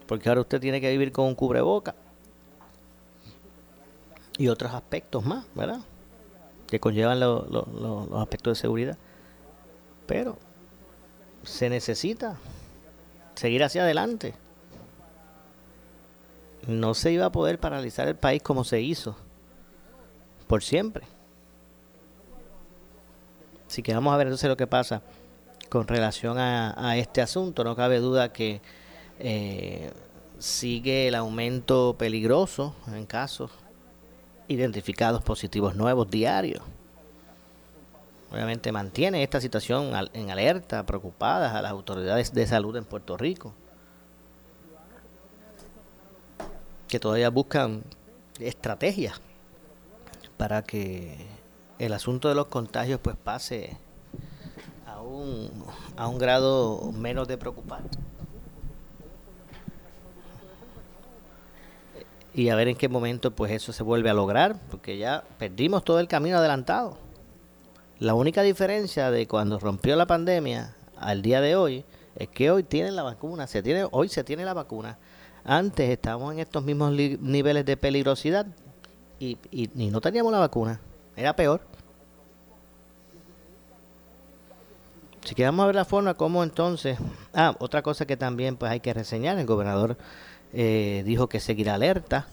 [0.07, 1.95] Porque ahora usted tiene que vivir con un cubreboca.
[4.37, 5.81] Y otros aspectos más, ¿verdad?
[6.67, 8.99] Que conllevan los aspectos de seguridad.
[10.07, 10.37] Pero
[11.43, 12.39] se necesita
[13.35, 14.35] seguir hacia adelante.
[16.67, 19.17] No se iba a poder paralizar el país como se hizo.
[20.47, 21.07] Por siempre.
[23.75, 25.03] Así que vamos a ver entonces lo que pasa
[25.69, 27.65] con relación a, este asunto.
[27.65, 28.61] No cabe duda que
[29.19, 29.91] eh,
[30.39, 33.51] sigue el aumento peligroso en casos
[34.47, 36.63] identificados positivos nuevos diarios.
[38.31, 43.55] Obviamente mantiene esta situación en alerta, preocupadas a las autoridades de salud en Puerto Rico,
[46.87, 47.83] que todavía buscan
[48.39, 49.21] estrategias
[50.37, 51.34] para que
[51.79, 53.77] el asunto de los contagios pues pase
[54.87, 55.51] a un,
[55.97, 57.83] a un grado menos de preocupar.
[62.33, 65.85] Y a ver en qué momento pues eso se vuelve a lograr, porque ya perdimos
[65.85, 66.97] todo el camino adelantado.
[68.01, 71.85] La única diferencia de cuando rompió la pandemia al día de hoy
[72.17, 74.99] es que hoy tienen la vacuna, se tiene, hoy se tiene la vacuna.
[75.45, 78.47] Antes estábamos en estos mismos niveles de peligrosidad
[79.21, 80.81] y, y no teníamos la vacuna
[81.17, 81.61] era peor.
[85.25, 86.99] Si que vamos a ver la forma como entonces...
[87.33, 89.97] Ah, otra cosa que también pues hay que reseñar, el gobernador
[90.53, 92.27] eh, dijo que seguirá alerta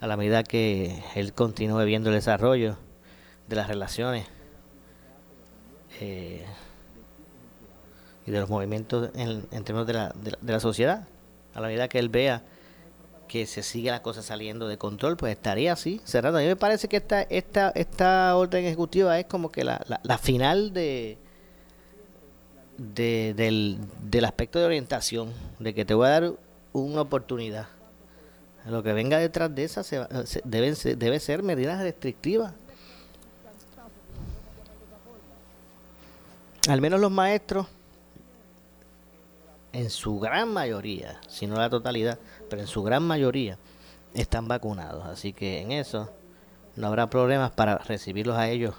[0.00, 2.76] a la medida que él continúe viendo el desarrollo
[3.48, 4.26] de las relaciones
[6.00, 6.44] eh,
[8.26, 11.08] y de los movimientos en, términos de la, de la sociedad,
[11.54, 12.42] a la medida que él vea
[13.28, 16.38] que se sigue la cosa saliendo de control, pues estaría así, cerrando.
[16.38, 20.18] A mí me parece que esta, esta, esta orden ejecutiva es como que la, la,
[20.18, 21.18] final de,
[22.78, 26.32] de del, del aspecto de orientación, de que te voy a dar
[26.72, 27.68] una oportunidad.
[28.66, 30.06] Lo que venga detrás de esa se,
[30.44, 32.52] deben debe ser medidas restrictivas.
[36.68, 37.66] Al menos los maestros,
[39.74, 43.58] en su gran mayoría, si no la totalidad, pero en su gran mayoría
[44.14, 45.06] están vacunados.
[45.06, 46.10] Así que en eso
[46.76, 48.74] no habrá problemas para recibirlos a ellos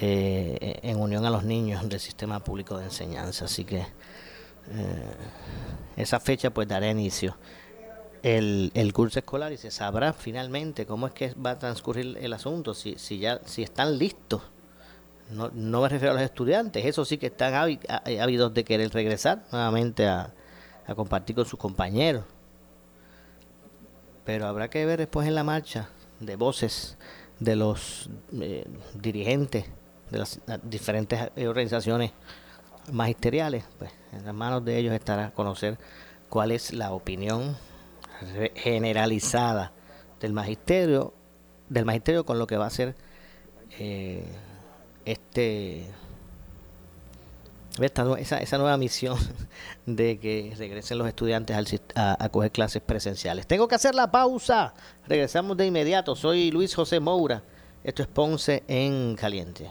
[0.00, 3.44] eh, en unión a los niños del sistema público de enseñanza.
[3.46, 3.86] Así que eh,
[5.96, 7.36] esa fecha pues dará inicio
[8.22, 12.32] el, el, curso escolar y se sabrá finalmente cómo es que va a transcurrir el
[12.32, 14.40] asunto, si, si ya si están listos
[15.30, 19.44] no, no me refiero a los estudiantes, eso sí que están ávidos de querer regresar
[19.52, 20.32] nuevamente a,
[20.86, 22.24] a compartir con sus compañeros.
[24.24, 25.88] Pero habrá que ver después en la marcha
[26.20, 26.96] de voces
[27.40, 28.08] de los
[28.40, 29.66] eh, dirigentes
[30.10, 32.12] de las diferentes organizaciones
[32.92, 35.78] magisteriales, pues en las manos de ellos estará conocer
[36.28, 37.56] cuál es la opinión
[38.54, 39.72] generalizada
[40.20, 41.14] del magisterio,
[41.68, 42.94] del magisterio con lo que va a ser
[43.78, 44.24] eh,
[45.04, 45.86] este
[47.80, 49.18] esa, esa nueva misión
[49.86, 53.46] de que regresen los estudiantes a, coger clases presenciales.
[53.46, 54.74] Tengo que hacer la pausa.
[55.06, 56.14] Regresamos de inmediato.
[56.14, 57.42] Soy Luis José Moura.
[57.82, 59.70] Esto es Ponce en Caliente.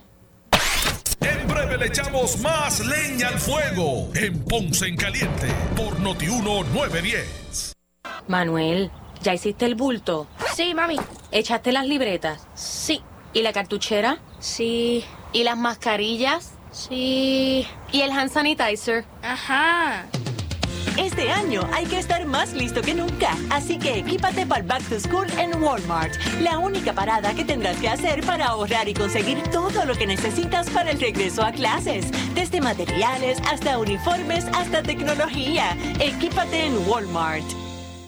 [1.21, 7.73] En breve le echamos más leña al fuego en Ponce en Caliente por Notiuno 910.
[8.27, 10.27] Manuel, ¿ya hiciste el bulto?
[10.53, 10.97] Sí, mami.
[11.31, 12.45] ¿Echaste las libretas?
[12.53, 13.01] Sí.
[13.33, 14.19] ¿Y la cartuchera?
[14.39, 15.03] Sí.
[15.31, 16.52] ¿Y las mascarillas?
[16.73, 17.67] Sí.
[17.91, 19.05] ¿Y el hand sanitizer?
[19.21, 20.05] Ajá.
[20.97, 24.83] Este año hay que estar más listo que nunca, así que equípate para el Back
[24.89, 29.41] to School en Walmart, la única parada que tendrás que hacer para ahorrar y conseguir
[29.51, 35.75] todo lo que necesitas para el regreso a clases, desde materiales hasta uniformes hasta tecnología.
[35.99, 37.62] Equípate en Walmart.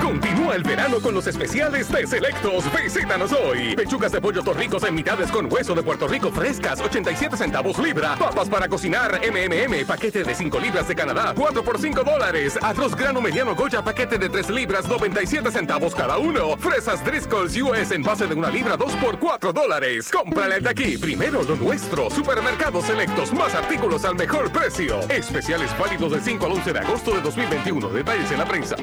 [0.00, 2.64] Continúa el verano con los especiales de Selectos.
[2.80, 3.74] Visítanos hoy.
[3.74, 8.14] Pechugas de pollo torricos en mitades con hueso de Puerto Rico frescas, 87 centavos libra.
[8.14, 12.56] Papas para cocinar, MMM, paquete de 5 libras de Canadá, 4 por 5 dólares.
[12.62, 16.56] Arroz grano mediano Goya, paquete de 3 libras, 97 centavos cada uno.
[16.56, 20.08] Fresas Driscoll's US en base de una libra, 2 por 4 dólares.
[20.12, 20.96] Cómprale de aquí.
[20.98, 22.10] Primero lo nuestro.
[22.10, 23.32] Supermercados Selectos.
[23.32, 25.00] Más artículos al mejor precio.
[25.08, 27.88] Especiales válidos del 5 al 11 de agosto de 2021.
[27.88, 28.76] Detalles en la prensa.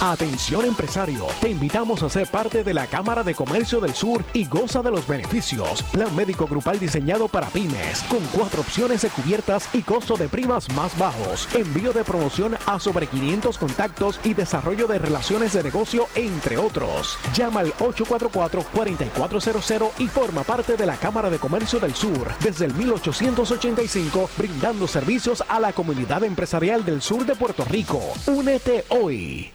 [0.00, 4.44] Atención empresario, te invitamos a ser parte de la Cámara de Comercio del Sur y
[4.44, 5.82] goza de los beneficios.
[5.84, 10.68] Plan médico grupal diseñado para pymes, con cuatro opciones de cubiertas y costo de primas
[10.74, 11.48] más bajos.
[11.54, 17.16] Envío de promoción a sobre 500 contactos y desarrollo de relaciones de negocio, entre otros.
[17.34, 22.74] Llama al 844-4400 y forma parte de la Cámara de Comercio del Sur desde el
[22.74, 28.02] 1885, brindando servicios a la comunidad empresarial del sur de Puerto Rico.
[28.26, 29.54] Únete hoy.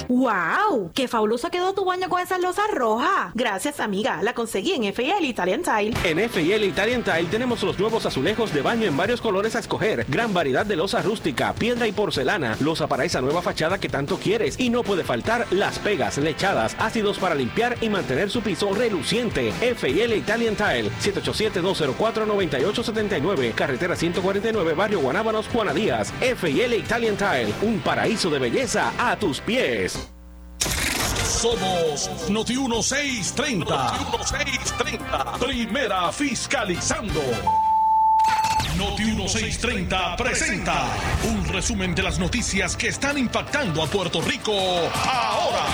[0.07, 0.91] ¡Wow!
[0.93, 3.31] ¡Qué fabuloso quedó tu baño con esas losas rojas!
[3.33, 4.21] Gracias, amiga.
[4.21, 5.93] La conseguí en FL Italian Tile.
[6.03, 10.05] En FL Italian Tile tenemos los nuevos azulejos de baño en varios colores a escoger.
[10.07, 12.55] Gran variedad de losa rústica, piedra y porcelana.
[12.59, 14.59] Losa para esa nueva fachada que tanto quieres.
[14.59, 19.53] Y no puede faltar las pegas, lechadas, ácidos para limpiar y mantener su piso reluciente.
[19.61, 23.53] FL Italian Tile, 787-204-9879.
[23.53, 26.13] Carretera 149, Barrio Guanábanos, Juana Díaz.
[26.21, 29.90] FL Italian Tile, un paraíso de belleza a tus pies.
[31.41, 33.65] Somos Noti 1630.
[33.65, 35.39] Noti 1630.
[35.39, 37.19] Primera fiscalizando.
[38.77, 40.85] Noti 1630 presenta
[41.23, 45.65] un resumen de las noticias que están impactando a Puerto Rico ahora.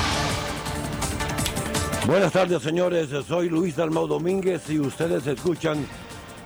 [2.05, 3.09] Buenas tardes, señores.
[3.27, 5.85] Soy Luis Dalmau Domínguez y ustedes escuchan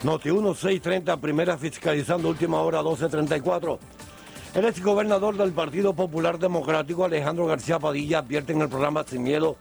[0.01, 3.77] Noti 1630, primera fiscalizando, última hora 1234.
[4.53, 9.23] El ex gobernador del Partido Popular Democrático, Alejandro García Padilla, advierte en el programa Sin
[9.23, 9.55] Miedo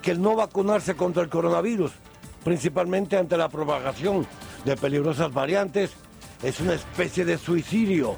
[0.00, 1.92] que el no vacunarse contra el coronavirus,
[2.42, 4.26] principalmente ante la propagación
[4.64, 5.90] de peligrosas variantes,
[6.42, 8.16] es una especie de suicidio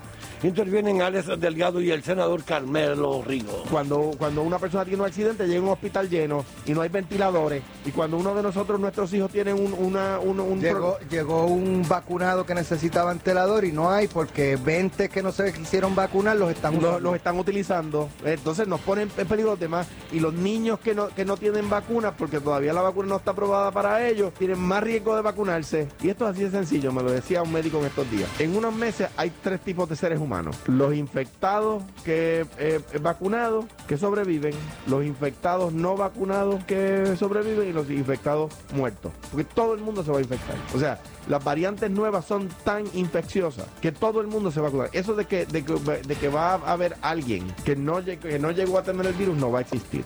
[0.48, 3.64] intervienen Alex Delgado y el senador Carmelo Rigo.
[3.70, 6.88] Cuando, cuando una persona tiene un accidente, llega a un hospital lleno y no hay
[6.88, 9.72] ventiladores, y cuando uno de nosotros, nuestros hijos, tienen un...
[9.72, 15.22] Una, un, llegó, llegó, un vacunado que necesitaba ventilador y no hay porque 20 que
[15.22, 16.81] no se quisieron vacunar los están.
[16.81, 18.09] Los, están utilizando.
[18.24, 19.87] Entonces nos ponen en peligro los demás.
[20.12, 23.33] Y los niños que no, que no tienen vacunas, porque todavía la vacuna no está
[23.33, 25.88] aprobada para ellos, tienen más riesgo de vacunarse.
[26.00, 28.28] Y esto es así de sencillo, me lo decía un médico en estos días.
[28.38, 30.32] En unos meses hay tres tipos de seres humanos
[30.66, 34.55] los infectados que eh, vacunados que sobreviven,
[34.87, 39.12] los infectados no vacunados que sobreviven y los infectados muertos.
[39.31, 40.57] Porque todo el mundo se va a infectar.
[40.75, 44.71] O sea, las variantes nuevas son tan infecciosas que todo el mundo se va a
[44.71, 44.90] vacunar.
[44.92, 48.51] Eso de que, de que, de que va a haber alguien que no, que no
[48.51, 50.05] llegó a tener el virus no va a existir.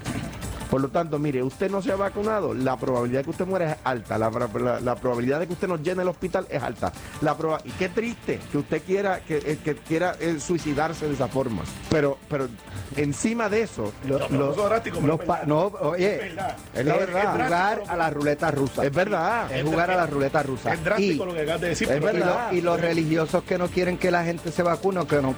[0.70, 3.72] Por lo tanto, mire, usted no se ha vacunado, la probabilidad de que usted muera
[3.72, 6.92] es alta, la, probabilidad de que usted nos llene el hospital es alta.
[7.20, 11.28] La y qué triste que usted quiera que, eh, que quiera eh, suicidarse de esa
[11.28, 11.62] forma.
[11.90, 12.48] Pero, pero
[12.96, 17.32] encima de eso, los, no, oye, es, la verdad.
[17.32, 18.84] jugar a la ruleta rusa.
[18.84, 19.52] Es verdad.
[19.52, 20.72] Es jugar a la ruleta rusa.
[20.72, 21.90] Es drástico lo que acabas de decir.
[21.90, 22.52] Es verdad.
[22.52, 25.34] Y, los religiosos que no quieren que la gente se vacune, o que no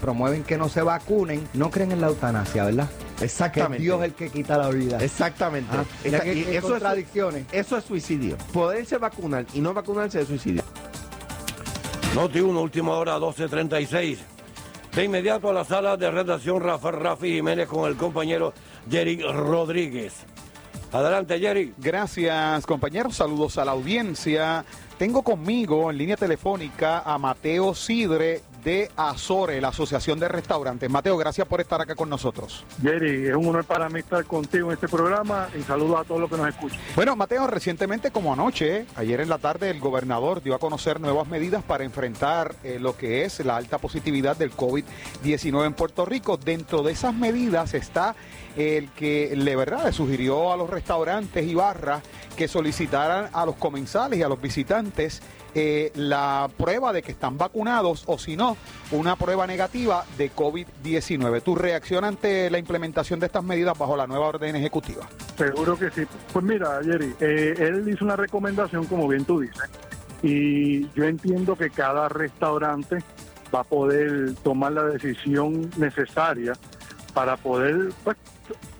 [0.00, 2.88] promueven que no se vacunen, no creen en la eutanasia, ¿verdad?
[3.20, 3.78] Exactamente.
[3.78, 4.98] Que Dios es el que quita la vida.
[4.98, 5.70] Exactamente.
[5.72, 5.84] Ah,
[6.24, 7.46] eso, contradicciones.
[7.52, 8.36] Es, eso es suicidio.
[8.52, 10.62] Poderse vacunar y no vacunarse es suicidio.
[12.14, 14.18] Noti 1, última hora, 12.36.
[14.94, 18.54] De inmediato a la sala de redacción Rafael Rafi Jiménez con el compañero
[18.88, 20.14] Jerry Rodríguez.
[20.92, 21.74] Adelante, Jerry.
[21.76, 23.16] Gracias, compañeros.
[23.16, 24.64] Saludos a la audiencia.
[24.96, 30.88] Tengo conmigo en línea telefónica a Mateo Sidre de Azore, la Asociación de Restaurantes.
[30.90, 32.64] Mateo, gracias por estar acá con nosotros.
[32.82, 36.20] Jerry, es un honor para mí estar contigo en este programa y saludos a todos
[36.20, 36.80] los que nos escuchan.
[36.96, 41.28] Bueno, Mateo, recientemente como anoche, ayer en la tarde, el gobernador dio a conocer nuevas
[41.28, 46.36] medidas para enfrentar eh, lo que es la alta positividad del COVID-19 en Puerto Rico.
[46.36, 48.16] Dentro de esas medidas está
[48.56, 52.02] el que le verdad le sugirió a los restaurantes y barras
[52.36, 55.22] que solicitaran a los comensales y a los visitantes
[55.56, 58.56] eh, la prueba de que están vacunados o si no,
[58.90, 61.42] una prueba negativa de COVID-19.
[61.42, 65.08] ¿Tu reacción ante la implementación de estas medidas bajo la nueva orden ejecutiva?
[65.36, 66.02] Seguro que sí.
[66.32, 69.70] Pues mira, Jerry, eh, él hizo una recomendación, como bien tú dices,
[70.24, 72.98] y yo entiendo que cada restaurante
[73.54, 76.54] va a poder tomar la decisión necesaria
[77.12, 78.16] para poder pues,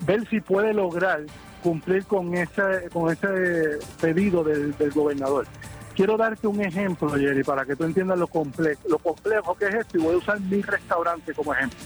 [0.07, 1.23] ver si puede lograr
[1.63, 5.47] cumplir con ese, con ese pedido del gobernador.
[5.95, 9.75] Quiero darte un ejemplo, Jerry, para que tú entiendas lo, complejo, lo complejo que es
[9.77, 11.79] esto y voy a usar mi restaurante como ejemplo.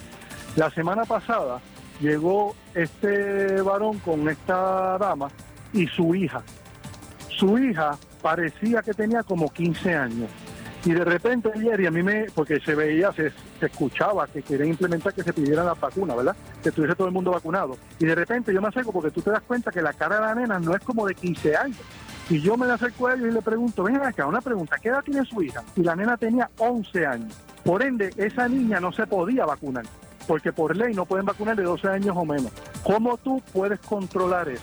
[0.57, 1.61] La semana pasada
[2.01, 5.29] llegó este varón con esta dama
[5.75, 6.43] y su hija.
[7.29, 10.31] Su hija parecía que tenía como 15 años.
[10.85, 15.13] Y de repente Jerry, a mí me, porque se veía, se, escuchaba que querían implementar
[15.13, 16.37] que se pidiera la vacuna, ¿verdad?
[16.63, 17.77] Que estuviese todo el mundo vacunado.
[17.99, 20.23] Y de repente yo me acerco porque tú te das cuenta que la cara de
[20.23, 21.79] la nena no es como de 15 años
[22.31, 25.03] y yo me le acerco a y le pregunto, ven acá, una pregunta, ¿qué edad
[25.03, 25.63] tiene su hija?
[25.77, 27.35] Y la nena tenía 11 años.
[27.65, 29.85] Por ende, esa niña no se podía vacunar,
[30.27, 32.53] porque por ley no pueden vacunar de 12 años o menos.
[32.83, 34.63] ¿Cómo tú puedes controlar eso?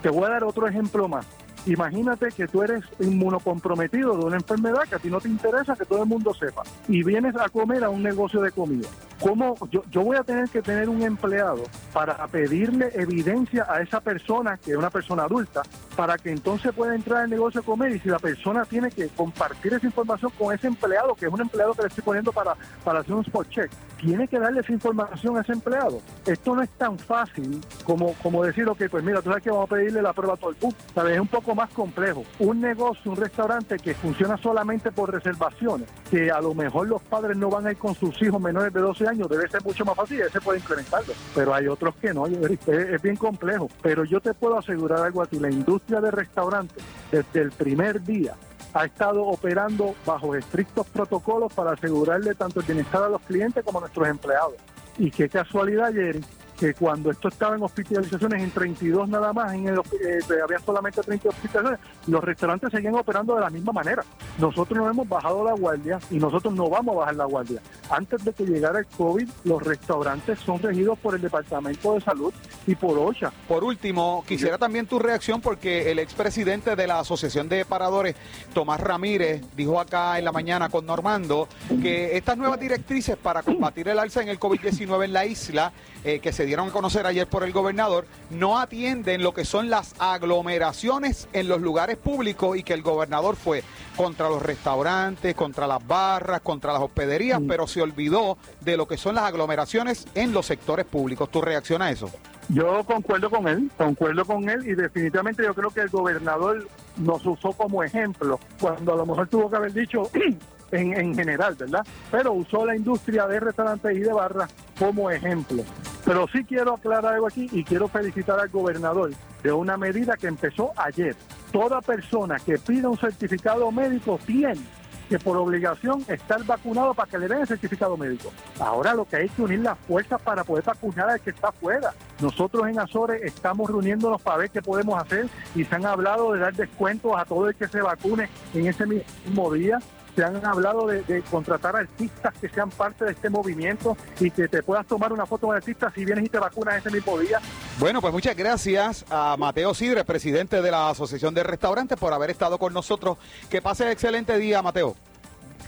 [0.00, 1.26] Te voy a dar otro ejemplo más.
[1.66, 5.84] Imagínate que tú eres inmunocomprometido de una enfermedad que a ti no te interesa que
[5.84, 8.88] todo el mundo sepa y vienes a comer a un negocio de comida
[9.22, 14.00] ¿Cómo yo, yo voy a tener que tener un empleado para pedirle evidencia a esa
[14.00, 15.62] persona, que es una persona adulta,
[15.94, 17.92] para que entonces pueda entrar al negocio a comer?
[17.92, 21.40] Y si la persona tiene que compartir esa información con ese empleado, que es un
[21.40, 24.72] empleado que le estoy poniendo para, para hacer un spot check, tiene que darle esa
[24.72, 26.00] información a ese empleado.
[26.26, 29.70] Esto no es tan fácil como, como decir, ok, pues mira, tú sabes que vamos
[29.70, 30.76] a pedirle la prueba a todo el mundo.
[30.92, 31.14] ¿Sabes?
[31.14, 32.24] Es un poco más complejo.
[32.38, 37.36] Un negocio, un restaurante que funciona solamente por reservaciones, que a lo mejor los padres
[37.36, 39.96] no van a ir con sus hijos menores de 12 años, debe ser mucho más
[39.96, 41.12] fácil, ese puede implementarlo.
[41.34, 43.68] Pero hay otros que no, es, es bien complejo.
[43.82, 48.02] Pero yo te puedo asegurar algo a ti, la industria de restaurantes, desde el primer
[48.02, 48.34] día,
[48.74, 53.78] ha estado operando bajo estrictos protocolos para asegurarle tanto el bienestar a los clientes como
[53.78, 54.54] a nuestros empleados.
[54.98, 56.22] Y qué casualidad, Jerry,
[56.62, 61.00] que cuando esto estaba en hospitalizaciones en 32 nada más, en el, eh, había solamente
[61.00, 64.04] 30 hospitalizaciones, los restaurantes seguían operando de la misma manera.
[64.38, 67.60] Nosotros no hemos bajado la guardia y nosotros no vamos a bajar la guardia.
[67.90, 72.32] Antes de que llegara el COVID, los restaurantes son regidos por el Departamento de Salud
[72.64, 73.32] y por OSHA.
[73.48, 78.14] Por último, quisiera también tu reacción porque el expresidente de la Asociación de Paradores,
[78.54, 81.48] Tomás Ramírez, dijo acá en la mañana con Normando
[81.82, 85.72] que estas nuevas directrices para combatir el alza en el COVID-19 en la isla
[86.04, 89.70] eh, que se dieron a conocer ayer por el gobernador, no atienden lo que son
[89.70, 93.62] las aglomeraciones en los lugares públicos y que el gobernador fue
[93.96, 98.96] contra los restaurantes, contra las barras, contra las hospederías, pero se olvidó de lo que
[98.96, 101.30] son las aglomeraciones en los sectores públicos.
[101.30, 102.10] ¿Tu reacción a eso?
[102.48, 107.24] Yo concuerdo con él, concuerdo con él y definitivamente yo creo que el gobernador nos
[107.24, 110.10] usó como ejemplo cuando a lo mejor tuvo que haber dicho
[110.72, 111.86] en, en general, ¿verdad?
[112.10, 115.62] Pero usó la industria de restaurantes y de barras como ejemplo.
[116.04, 119.12] Pero sí quiero aclarar algo aquí y quiero felicitar al gobernador
[119.42, 121.14] de una medida que empezó ayer.
[121.52, 124.60] Toda persona que pida un certificado médico tiene
[125.08, 128.32] que por obligación estar vacunado para que le den el certificado médico.
[128.58, 131.92] Ahora lo que hay que unir las fuerzas para poder vacunar al que está afuera.
[132.20, 136.40] Nosotros en Azores estamos reuniéndonos para ver qué podemos hacer y se han hablado de
[136.40, 139.78] dar descuentos a todo el que se vacune en ese mismo día
[140.14, 144.62] se han hablado de, contratar artistas que sean parte de este movimiento y que te
[144.62, 147.40] puedas tomar una foto con artistas si vienes y te vacunas ese mismo día.
[147.78, 152.30] Bueno, pues muchas gracias a Mateo Sidre, presidente de la Asociación de Restaurantes, por haber
[152.30, 153.18] estado con nosotros.
[153.48, 154.94] Que pase excelente día, Mateo.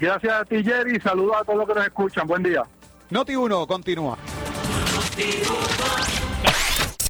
[0.01, 2.27] Gracias a ti, Jerry, y saludos a todos los que nos escuchan.
[2.27, 2.63] Buen día.
[3.11, 4.19] Noti 1, continúa.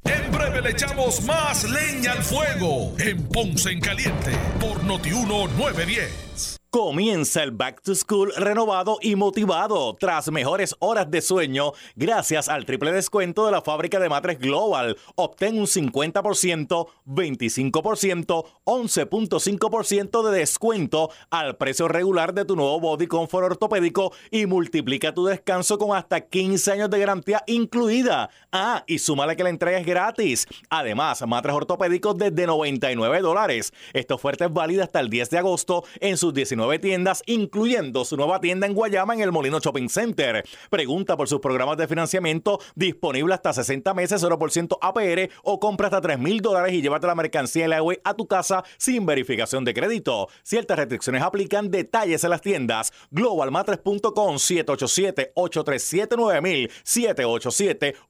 [0.04, 5.48] En breve le echamos más leña al fuego en Ponce en Caliente por Noti 1
[5.56, 6.58] 910.
[6.74, 12.64] Comienza el Back to School renovado y motivado tras mejores horas de sueño gracias al
[12.64, 14.96] triple descuento de la fábrica de matres Global.
[15.14, 23.52] Obtén un 50%, 25%, 11.5% de descuento al precio regular de tu nuevo body comfort
[23.52, 28.30] ortopédico y multiplica tu descanso con hasta 15 años de garantía incluida.
[28.50, 30.48] Ah, y súmale que la entrega es gratis.
[30.70, 33.72] Además, matres ortopédicos desde 99 dólares.
[33.92, 38.16] Esta oferta es válida hasta el 10 de agosto en sus 19 tiendas, incluyendo su
[38.16, 40.44] nueva tienda en Guayama en el Molino Shopping Center.
[40.70, 46.00] Pregunta por sus programas de financiamiento disponible hasta 60 meses, 0% APR o compra hasta
[46.00, 49.64] 3 mil dólares y llévate la mercancía en la web a tu casa sin verificación
[49.64, 50.28] de crédito.
[50.42, 51.70] Ciertas restricciones aplican.
[51.70, 52.92] Detalles en las tiendas.
[53.10, 56.70] Globalmatres.com 787-837-9000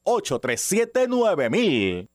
[0.05, 2.14] 787-837-9000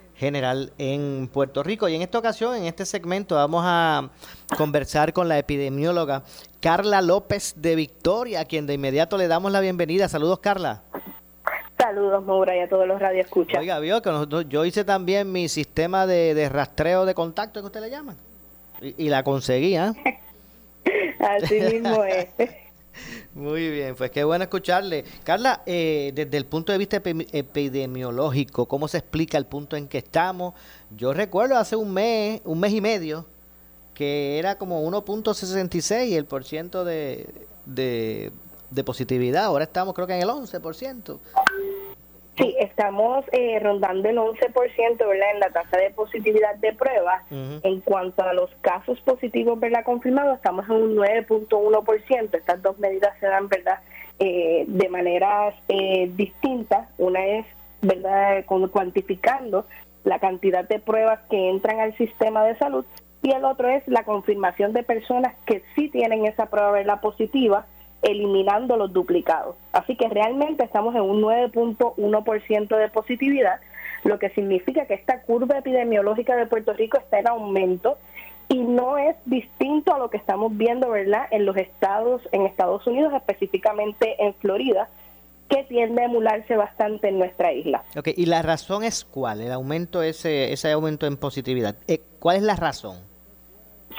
[0.21, 1.89] general en Puerto Rico.
[1.89, 4.11] Y en esta ocasión, en este segmento, vamos a
[4.55, 6.21] conversar con la epidemióloga
[6.59, 10.07] Carla López de Victoria, a quien de inmediato le damos la bienvenida.
[10.07, 10.83] Saludos, Carla.
[11.75, 13.59] Saludos, Maura, y a todos los radioescuchas.
[13.59, 17.65] Oiga, vio que nosotros, yo hice también mi sistema de, de rastreo de contacto, que
[17.65, 18.15] usted le llama,
[18.79, 19.91] y, y la conseguí, ¿ah?
[21.19, 22.27] Así mismo es.
[23.33, 25.05] Muy bien, pues qué bueno escucharle.
[25.23, 29.87] Carla, eh, desde el punto de vista epi- epidemiológico, ¿cómo se explica el punto en
[29.87, 30.53] que estamos?
[30.95, 33.25] Yo recuerdo hace un mes, un mes y medio,
[33.93, 37.29] que era como 1.66 el por ciento de,
[37.65, 38.31] de,
[38.69, 39.45] de positividad.
[39.45, 41.17] Ahora estamos creo que en el 11%.
[42.41, 45.27] Sí, estamos eh, rondando el 11%, ¿verdad?
[45.33, 47.21] En la tasa de positividad de pruebas.
[47.63, 49.83] En cuanto a los casos positivos, ¿verdad?
[49.85, 52.33] Confirmados, estamos en un 9.1%.
[52.35, 53.79] Estas dos medidas se dan, ¿verdad?
[54.17, 56.87] Eh, de maneras eh, distintas.
[56.97, 57.45] Una es,
[57.81, 58.43] ¿verdad?
[58.45, 59.65] Con- cuantificando
[60.03, 62.83] la cantidad de pruebas que entran al sistema de salud
[63.21, 67.01] y el otro es la confirmación de personas que sí tienen esa prueba, ¿verdad?
[67.01, 67.67] Positiva
[68.01, 69.55] eliminando los duplicados.
[69.71, 73.59] Así que realmente estamos en un 9.1% de positividad,
[74.03, 77.97] lo que significa que esta curva epidemiológica de Puerto Rico está en aumento
[78.49, 82.85] y no es distinto a lo que estamos viendo, ¿verdad?, en los estados, en Estados
[82.87, 84.89] Unidos, específicamente en Florida,
[85.47, 87.83] que tiende a emularse bastante en nuestra isla.
[87.95, 89.41] Ok, ¿y la razón es cuál?
[89.41, 91.75] El aumento, ese, ese aumento en positividad.
[91.87, 93.10] Eh, ¿Cuál es la razón?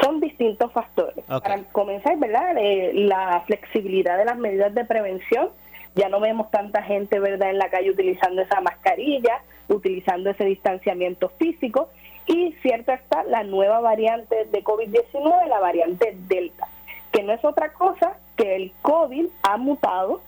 [0.00, 1.24] Son distintos factores.
[1.26, 2.56] Para comenzar, ¿verdad?
[2.58, 5.50] Eh, la flexibilidad de las medidas de prevención.
[5.94, 11.28] Ya no vemos tanta gente, ¿verdad?, en la calle utilizando esa mascarilla, utilizando ese distanciamiento
[11.38, 11.90] físico.
[12.26, 16.68] Y cierto está la nueva variante de COVID-19, la variante Delta,
[17.10, 20.22] que no es otra cosa que el COVID ha mutado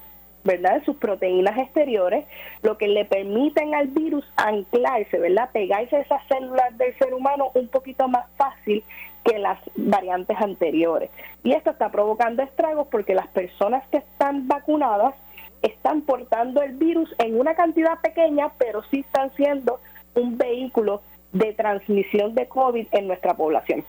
[0.45, 0.79] ¿verdad?
[0.79, 2.27] De sus proteínas exteriores,
[2.63, 5.51] lo que le permiten al virus anclarse, ¿verdad?
[5.53, 8.85] Pegarse a esas células del ser humano un poquito más fácil
[9.25, 11.11] que las variantes anteriores.
[11.43, 15.15] Y esto está provocando estragos porque las personas que están vacunadas
[15.63, 19.81] están portando el virus en una cantidad pequeña, pero sí están siendo
[20.15, 21.01] un vehículo
[21.33, 23.85] de transmisión de COVID en nuestra población.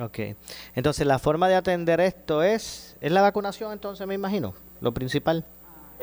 [0.00, 0.18] Ok.
[0.74, 5.44] Entonces, la forma de atender esto es, es la vacunación, entonces me imagino, lo principal.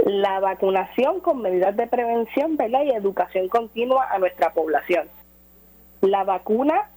[0.05, 2.83] La vacunación con medidas de prevención ¿verdad?
[2.83, 5.07] y educación continua a nuestra población.
[6.01, 6.89] La vacuna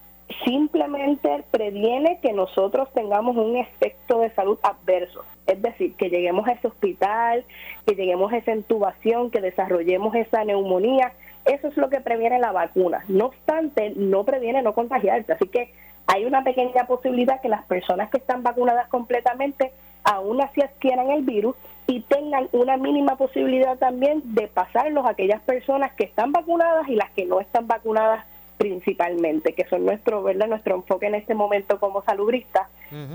[0.45, 6.53] simplemente previene que nosotros tengamos un efecto de salud adverso, es decir, que lleguemos a
[6.53, 7.45] ese hospital,
[7.87, 11.13] que lleguemos a esa intubación, que desarrollemos esa neumonía,
[11.45, 13.05] eso es lo que previene la vacuna.
[13.07, 15.73] No obstante, no previene no contagiarse, así que
[16.09, 19.73] hay una pequeña posibilidad que las personas que están vacunadas completamente
[20.07, 21.57] aún así adquieran el virus
[21.89, 26.95] y tengan una mínima posibilidad también de pasarlos a aquellas personas que están vacunadas y
[26.95, 28.25] las que no están vacunadas
[28.57, 30.49] principalmente, que son nuestro, ¿verdad?
[30.49, 32.69] nuestro enfoque en este momento como salubristas,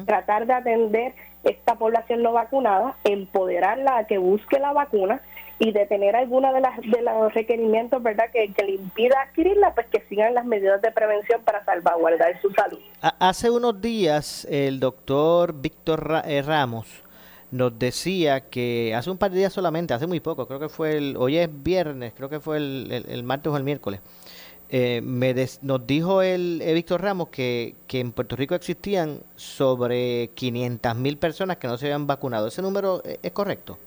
[0.06, 1.14] tratar de atender
[1.44, 5.22] esta población no vacunada, empoderarla a que busque la vacuna
[5.64, 9.86] y detener alguna de las de los requerimientos, ¿verdad?, que, que le impida adquirirla, pues
[9.88, 12.80] que sigan las medidas de prevención para salvaguardar su salud.
[13.01, 16.88] Ha- Hace unos días el doctor Víctor eh, Ramos
[17.51, 20.97] nos decía que hace un par de días solamente, hace muy poco, creo que fue
[20.97, 23.99] el, hoy es viernes, creo que fue el, el- el martes o el miércoles,
[24.70, 29.20] eh, me des- nos dijo el eh, Víctor Ramos que, que en Puerto Rico existían
[29.36, 32.47] sobre 500 mil personas que no se habían vacunado.
[32.47, 33.78] ¿Ese número eh, es correcto?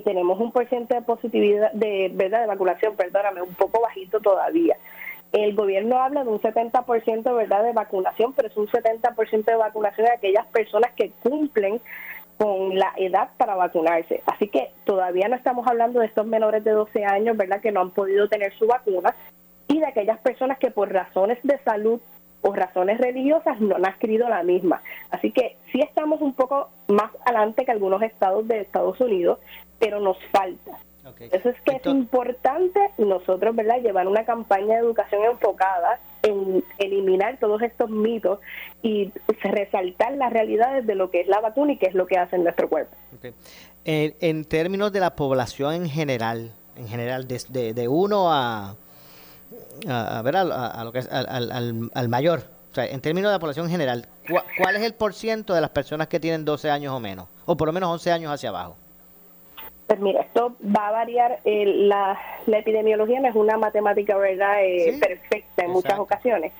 [0.00, 4.76] Tenemos un porcentaje de positividad, de verdad, de vacunación, perdóname, un poco bajito todavía.
[5.32, 10.06] El gobierno habla de un 70% verdad de vacunación, pero es un 70% de vacunación
[10.06, 11.80] de aquellas personas que cumplen
[12.36, 14.22] con la edad para vacunarse.
[14.26, 17.80] Así que todavía no estamos hablando de estos menores de 12 años, ¿verdad?, que no
[17.80, 19.14] han podido tener su vacuna
[19.68, 22.00] y de aquellas personas que por razones de salud
[22.42, 24.82] o razones religiosas no han adquirido la misma.
[25.10, 29.38] Así que sí estamos un poco más adelante que algunos estados de Estados Unidos,
[29.80, 30.78] pero nos falta.
[31.32, 37.38] Eso es que es importante nosotros, ¿verdad?, llevar una campaña de educación enfocada en eliminar
[37.40, 38.38] todos estos mitos
[38.82, 39.10] y
[39.42, 42.36] resaltar las realidades de lo que es la vacuna y qué es lo que hace
[42.36, 42.94] en nuestro cuerpo.
[43.84, 48.76] En, en términos de la población en general, en general, desde de uno a,
[49.88, 53.00] a, a ver, a, a- lo que es, al, al- al- mayor, o sea, en
[53.00, 56.20] términos de la población en general, ¿cuál, cuál es el porciento de las personas que
[56.20, 57.26] tienen 12 años o menos?
[57.46, 58.76] O por lo menos 11 años hacia abajo.
[59.90, 61.40] Pues mira, esto va a variar.
[61.44, 62.16] eh, la,
[62.46, 66.52] la epidemiología no es una matemática verdad Eh, perfecta en muchas ocasiones.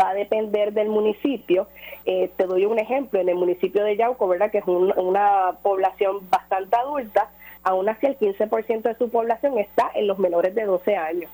[0.00, 1.66] Va a depender del municipio.
[2.04, 3.18] Eh, te doy un ejemplo.
[3.18, 4.52] En el municipio de Yauco, ¿verdad?
[4.52, 7.30] que es un- una población bastante adulta,
[7.64, 11.32] aún así el 15% de su población está en los menores de 12 años.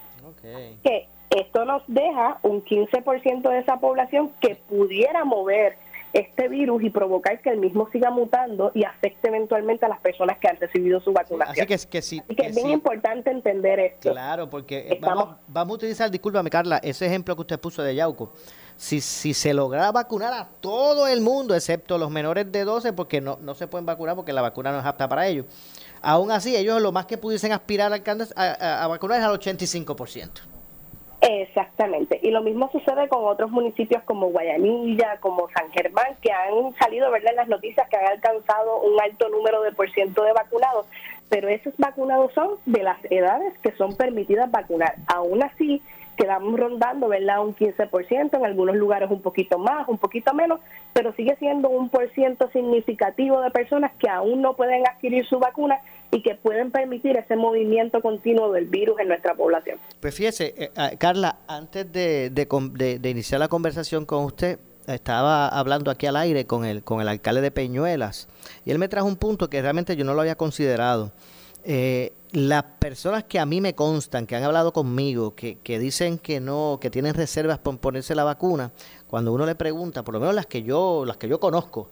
[0.83, 5.77] Que Esto nos deja un 15% de esa población que pudiera mover
[6.15, 10.39] este virus y provocar que el mismo siga mutando y afecte eventualmente a las personas
[10.39, 11.51] que han recibido su vacunación.
[11.59, 12.23] Así que, es que sí.
[12.25, 14.13] Así que es bien importante entender esto.
[14.13, 18.33] Claro, porque vamos, vamos a utilizar, discúlpame Carla, ese ejemplo que usted puso de Yauco.
[18.77, 23.21] Si, si se lograra vacunar a todo el mundo, excepto los menores de 12, porque
[23.21, 25.47] no, no se pueden vacunar porque la vacuna no es apta para ellos.
[26.01, 28.03] Aún así, ellos lo más que pudiesen aspirar a,
[28.37, 30.54] a, a vacunar es al 85%.
[31.27, 32.21] Exactamente.
[32.23, 37.11] Y lo mismo sucede con otros municipios como Guayanilla, como San Germán, que han salido
[37.11, 37.31] ¿verdad?
[37.31, 40.87] en las noticias que han alcanzado un alto número de por ciento de vacunados,
[41.31, 44.97] pero esos vacunados son de las edades que son permitidas vacunar.
[45.07, 45.81] Aún así,
[46.17, 47.45] quedamos rondando, ¿verdad?
[47.45, 50.61] Un 15%, en algunos lugares un poquito más, un poquito menos,
[50.93, 55.39] pero sigue siendo un por ciento significativo de personas que aún no pueden adquirir su
[55.39, 59.79] vacuna y que pueden permitir ese movimiento continuo del virus en nuestra población.
[60.01, 65.91] Pues fíjese, eh, ah, Carla, antes de, de, iniciar la conversación con usted, estaba hablando
[65.91, 68.29] aquí al aire con el, con el alcalde de Peñuelas
[68.65, 71.13] y él me trajo un punto que realmente yo no lo había considerado.
[71.65, 76.19] Eh, las personas que a mí me constan, que han hablado conmigo, que, que, dicen
[76.19, 78.73] que no, que tienen reservas por ponerse la vacuna,
[79.07, 81.91] cuando uno le pregunta, por lo menos las que yo, las que yo conozco,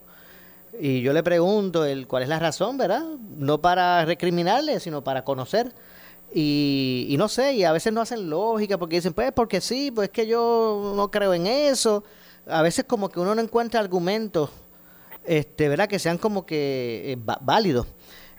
[0.79, 3.03] y yo le pregunto el, cuál es la razón, ¿verdad?
[3.37, 5.73] No para recriminarle, sino para conocer.
[6.33, 9.91] Y, y no sé, y a veces no hacen lógica porque dicen, pues porque sí,
[9.91, 12.03] pues es que yo no creo en eso.
[12.47, 14.49] A veces como que uno no encuentra argumentos,
[15.25, 15.87] este, ¿verdad?
[15.87, 17.85] Que sean como que eh, válidos.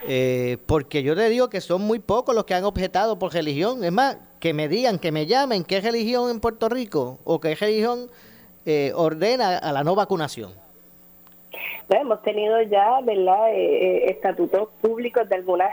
[0.06, 3.82] Eh, porque yo le digo que son muy pocos los que han objetado por religión.
[3.84, 7.54] Es más, que me digan, que me llamen qué religión en Puerto Rico o qué
[7.54, 8.10] religión
[8.66, 10.52] eh, ordena a la no vacunación.
[11.88, 15.70] hemos tenido ya, ¿verdad?, eh, estatutos públicos de algunas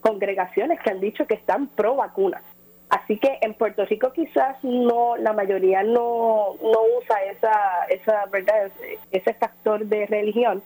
[0.00, 2.42] congregaciones que han dicho que están pro vacuna.
[2.88, 8.70] Así que en Puerto Rico quizás no la mayoría no, no usa esa, esa verdad
[9.10, 10.62] ese factor de religión,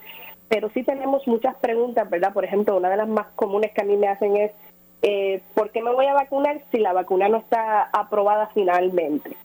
[0.51, 2.32] pero sí tenemos muchas preguntas, ¿verdad?
[2.32, 4.51] Por ejemplo, una de las más comunes que a mí me hacen es,
[5.01, 9.36] eh, ¿por qué me voy a vacunar si la vacuna no está aprobada finalmente?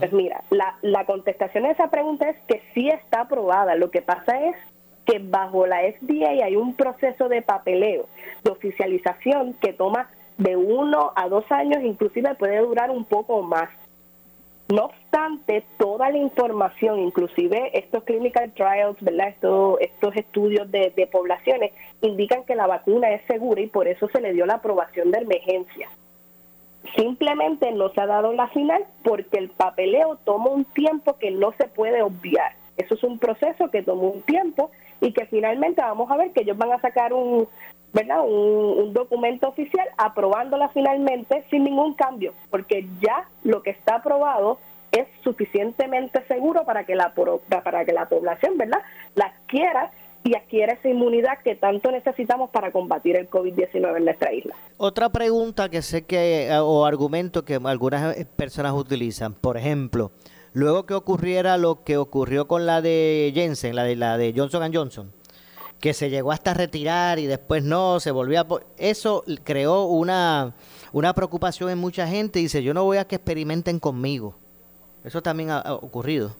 [0.00, 3.76] Pues mira, la, la contestación a esa pregunta es que sí está aprobada.
[3.76, 4.56] Lo que pasa es
[5.04, 8.06] que bajo la FDA hay un proceso de papeleo,
[8.42, 13.70] de oficialización que toma de uno a dos años, inclusive puede durar un poco más.
[14.68, 19.28] No obstante, toda la información, inclusive estos clinical trials, ¿verdad?
[19.28, 24.20] Estos, estos estudios de, poblaciones, indican que la vacuna es segura y por eso se
[24.20, 25.88] le dio la aprobación de emergencia.
[26.96, 31.52] Simplemente no se ha dado la final porque el papeleo toma un tiempo que no
[31.52, 32.52] se puede obviar.
[32.76, 36.42] Eso es un proceso que toma un tiempo y que finalmente vamos a ver que
[36.42, 37.48] ellos van a sacar un,
[37.92, 38.22] ¿verdad?
[38.24, 44.58] Un, documento oficial aprobándola finalmente sin ningún cambio, porque ya lo que está aprobado
[44.92, 47.12] es suficientemente seguro para que la
[47.64, 48.80] para que la población, ¿verdad?
[49.14, 49.90] La adquiera
[50.24, 54.54] y adquiera esa inmunidad que tanto necesitamos para combatir el COVID-19 en nuestra isla.
[54.76, 60.12] Otra pregunta que sé que o argumento que algunas personas utilizan, por ejemplo,
[60.52, 64.72] luego que ocurriera lo que ocurrió con la de Jensen, la de la de Johnson
[64.72, 65.12] Johnson,
[65.80, 68.46] que se llegó hasta retirar y después no, se volvió a...
[68.76, 70.54] Eso creó una,
[70.92, 74.36] una preocupación en mucha gente y dice, yo no voy a que experimenten conmigo.
[75.04, 76.32] Eso también ha, ocurrido.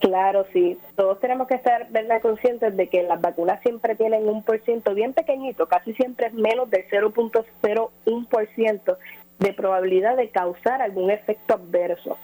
[0.00, 0.78] Claro, sí.
[0.96, 2.20] Todos tenemos que estar ¿verdad?
[2.22, 6.32] conscientes de que las vacunas siempre tienen un por ciento bien pequeñito, casi siempre es
[6.32, 8.96] menos del 0.01%
[9.38, 12.16] de probabilidad de causar algún efecto adverso.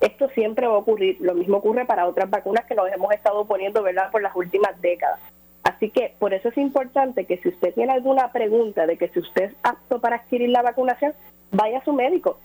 [0.00, 1.18] Esto siempre va a ocurrir.
[1.20, 4.10] Lo mismo ocurre para otras vacunas que nos hemos estado poniendo ¿verdad?
[4.10, 5.20] por las últimas décadas.
[5.62, 9.20] Así que por eso es importante que si usted tiene alguna pregunta de que si
[9.20, 11.14] usted es apto para adquirir la vacunación,
[11.52, 12.40] vaya a su médico,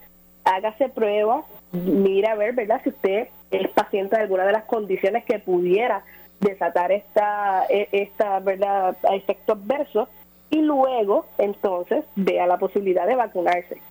[0.47, 2.81] hágase pruebas, mira a ver, ¿verdad?
[2.83, 6.03] Si usted es paciente de alguna de las condiciones que pudiera
[6.39, 10.07] desatar esta, e, esta ¿verdad?, a efecto adverso
[10.49, 13.81] y luego entonces vea la posibilidad de vacunarse.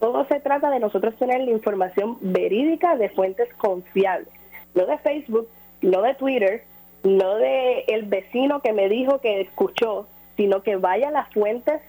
[0.00, 4.28] Todo se trata de nosotros tener la información verídica de fuentes confiables,
[4.74, 5.48] no de Facebook,
[5.80, 6.64] no de Twitter,
[7.04, 10.06] no de el vecino que me dijo que escuchó,
[10.36, 11.80] sino que vaya a las fuentes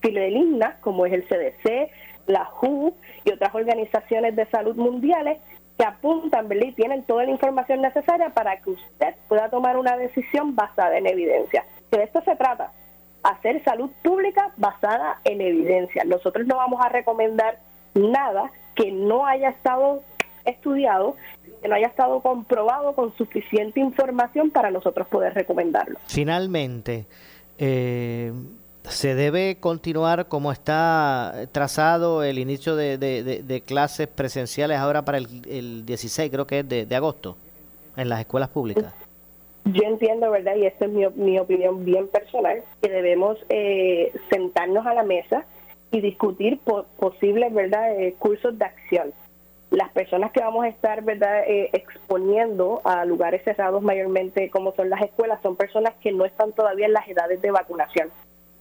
[0.00, 1.90] fidedignas como es el CDC,
[2.26, 2.94] la WHO
[3.24, 5.38] y otras organizaciones de salud mundiales
[5.78, 10.54] que apuntan y tienen toda la información necesaria para que usted pueda tomar una decisión
[10.54, 11.64] basada en evidencia.
[11.90, 12.72] Que de esto se trata,
[13.22, 16.04] hacer salud pública basada en evidencia.
[16.04, 17.58] Nosotros no vamos a recomendar
[17.94, 20.02] nada que no haya estado
[20.44, 21.16] estudiado,
[21.62, 25.98] que no haya estado comprobado con suficiente información para nosotros poder recomendarlo.
[26.06, 27.06] Finalmente,
[27.58, 28.32] eh,
[28.88, 35.26] ¿Se debe continuar como está trazado el inicio de, de- clases presenciales ahora para el,
[35.48, 37.36] el 16, creo que es de, agosto,
[37.96, 38.92] en las escuelas públicas?
[39.64, 40.56] Yo entiendo, ¿verdad?
[40.56, 45.44] Y esta es mi, mi opinión bien personal, que debemos eh, sentarnos a la mesa
[45.90, 49.12] y discutir po- posibles, ¿verdad?, eh, cursos de acción.
[49.70, 54.90] Las personas que vamos a estar, ¿verdad?, eh, exponiendo a lugares cerrados mayormente como son
[54.90, 58.10] las escuelas, son personas que no están todavía en las edades de vacunación.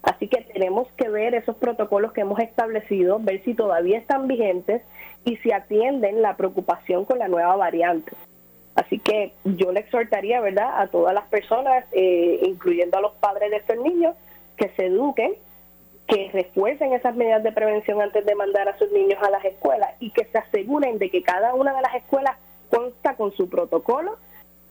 [0.04, 4.82] Así que tenemos que ver esos protocolos que hemos establecido, ver si todavía están vigentes
[5.24, 8.12] y si atienden la preocupación con la nueva variante.
[8.76, 13.52] Así que yo le exhortaría, ¿verdad?, a todas las personas, eh, incluyendo a los padres
[13.52, 14.16] de estos niños,
[14.58, 15.36] que se eduquen,
[16.08, 19.92] que refuercen esas medidas de prevención antes de mandar a sus niños a las escuelas
[20.00, 22.38] y que se aseguren de que cada una de las escuelas
[22.70, 24.18] consta con su protocolo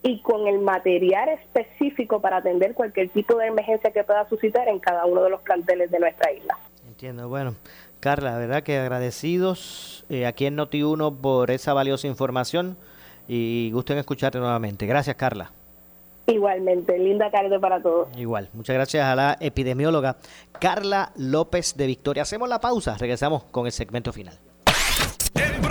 [0.03, 4.79] y con el material específico para atender cualquier tipo de emergencia que pueda suscitar en
[4.79, 6.57] cada uno de los planteles de nuestra isla.
[6.85, 7.55] Entiendo, bueno.
[8.01, 12.75] Carla, la verdad que agradecidos eh, aquí en Noti1 por esa valiosa información
[13.29, 14.85] y gusto en escucharte nuevamente.
[14.85, 15.53] Gracias, Carla.
[16.27, 18.09] Igualmente, linda tarde para todos.
[18.17, 20.17] Igual, muchas gracias a la epidemióloga
[20.59, 22.23] Carla López de Victoria.
[22.23, 24.37] Hacemos la pausa, regresamos con el segmento final.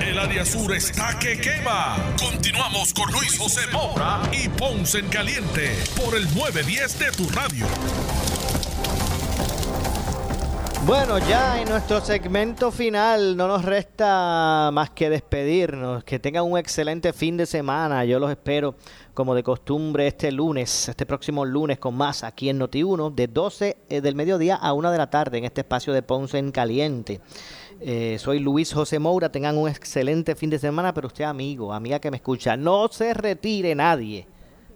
[0.00, 1.96] El área sur está que quema.
[2.18, 7.66] Continuamos con Luis José Moura y Ponce en Caliente por el 910 de tu radio.
[10.86, 16.02] Bueno, ya en nuestro segmento final no nos resta más que despedirnos.
[16.04, 18.04] Que tengan un excelente fin de semana.
[18.06, 18.76] Yo los espero
[19.12, 23.76] como de costumbre este lunes, este próximo lunes con más aquí en Noti1 de 12
[23.88, 27.20] del mediodía a 1 de la tarde en este espacio de Ponce en Caliente.
[27.82, 31.98] Eh, soy Luis José Moura, tengan un excelente fin de semana, pero usted amigo, amiga
[31.98, 34.26] que me escucha, no se retire nadie,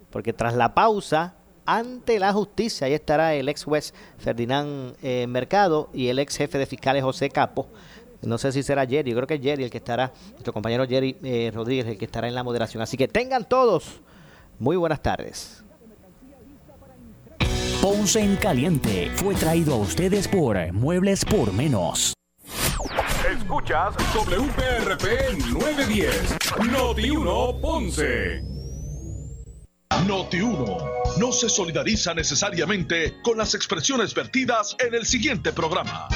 [0.09, 1.35] porque tras la pausa,
[1.67, 6.57] ante la justicia, ahí estará el ex juez Ferdinand eh, Mercado y el ex jefe
[6.57, 7.67] de fiscales José Capo.
[8.23, 10.87] No sé si será Jerry, yo creo que es Jerry el que estará, nuestro compañero
[10.87, 12.81] Jerry eh, Rodríguez, el que estará en la moderación.
[12.81, 14.01] Así que tengan todos
[14.57, 15.63] muy buenas tardes.
[17.83, 22.15] Ponce en Caliente fue traído a ustedes por Muebles por Menos.
[23.31, 26.37] Escuchas WPRP 910,
[26.71, 28.41] Noti 1 Ponce.
[30.07, 30.77] Noti 1
[31.17, 36.07] no se solidariza necesariamente con las expresiones vertidas en el siguiente programa.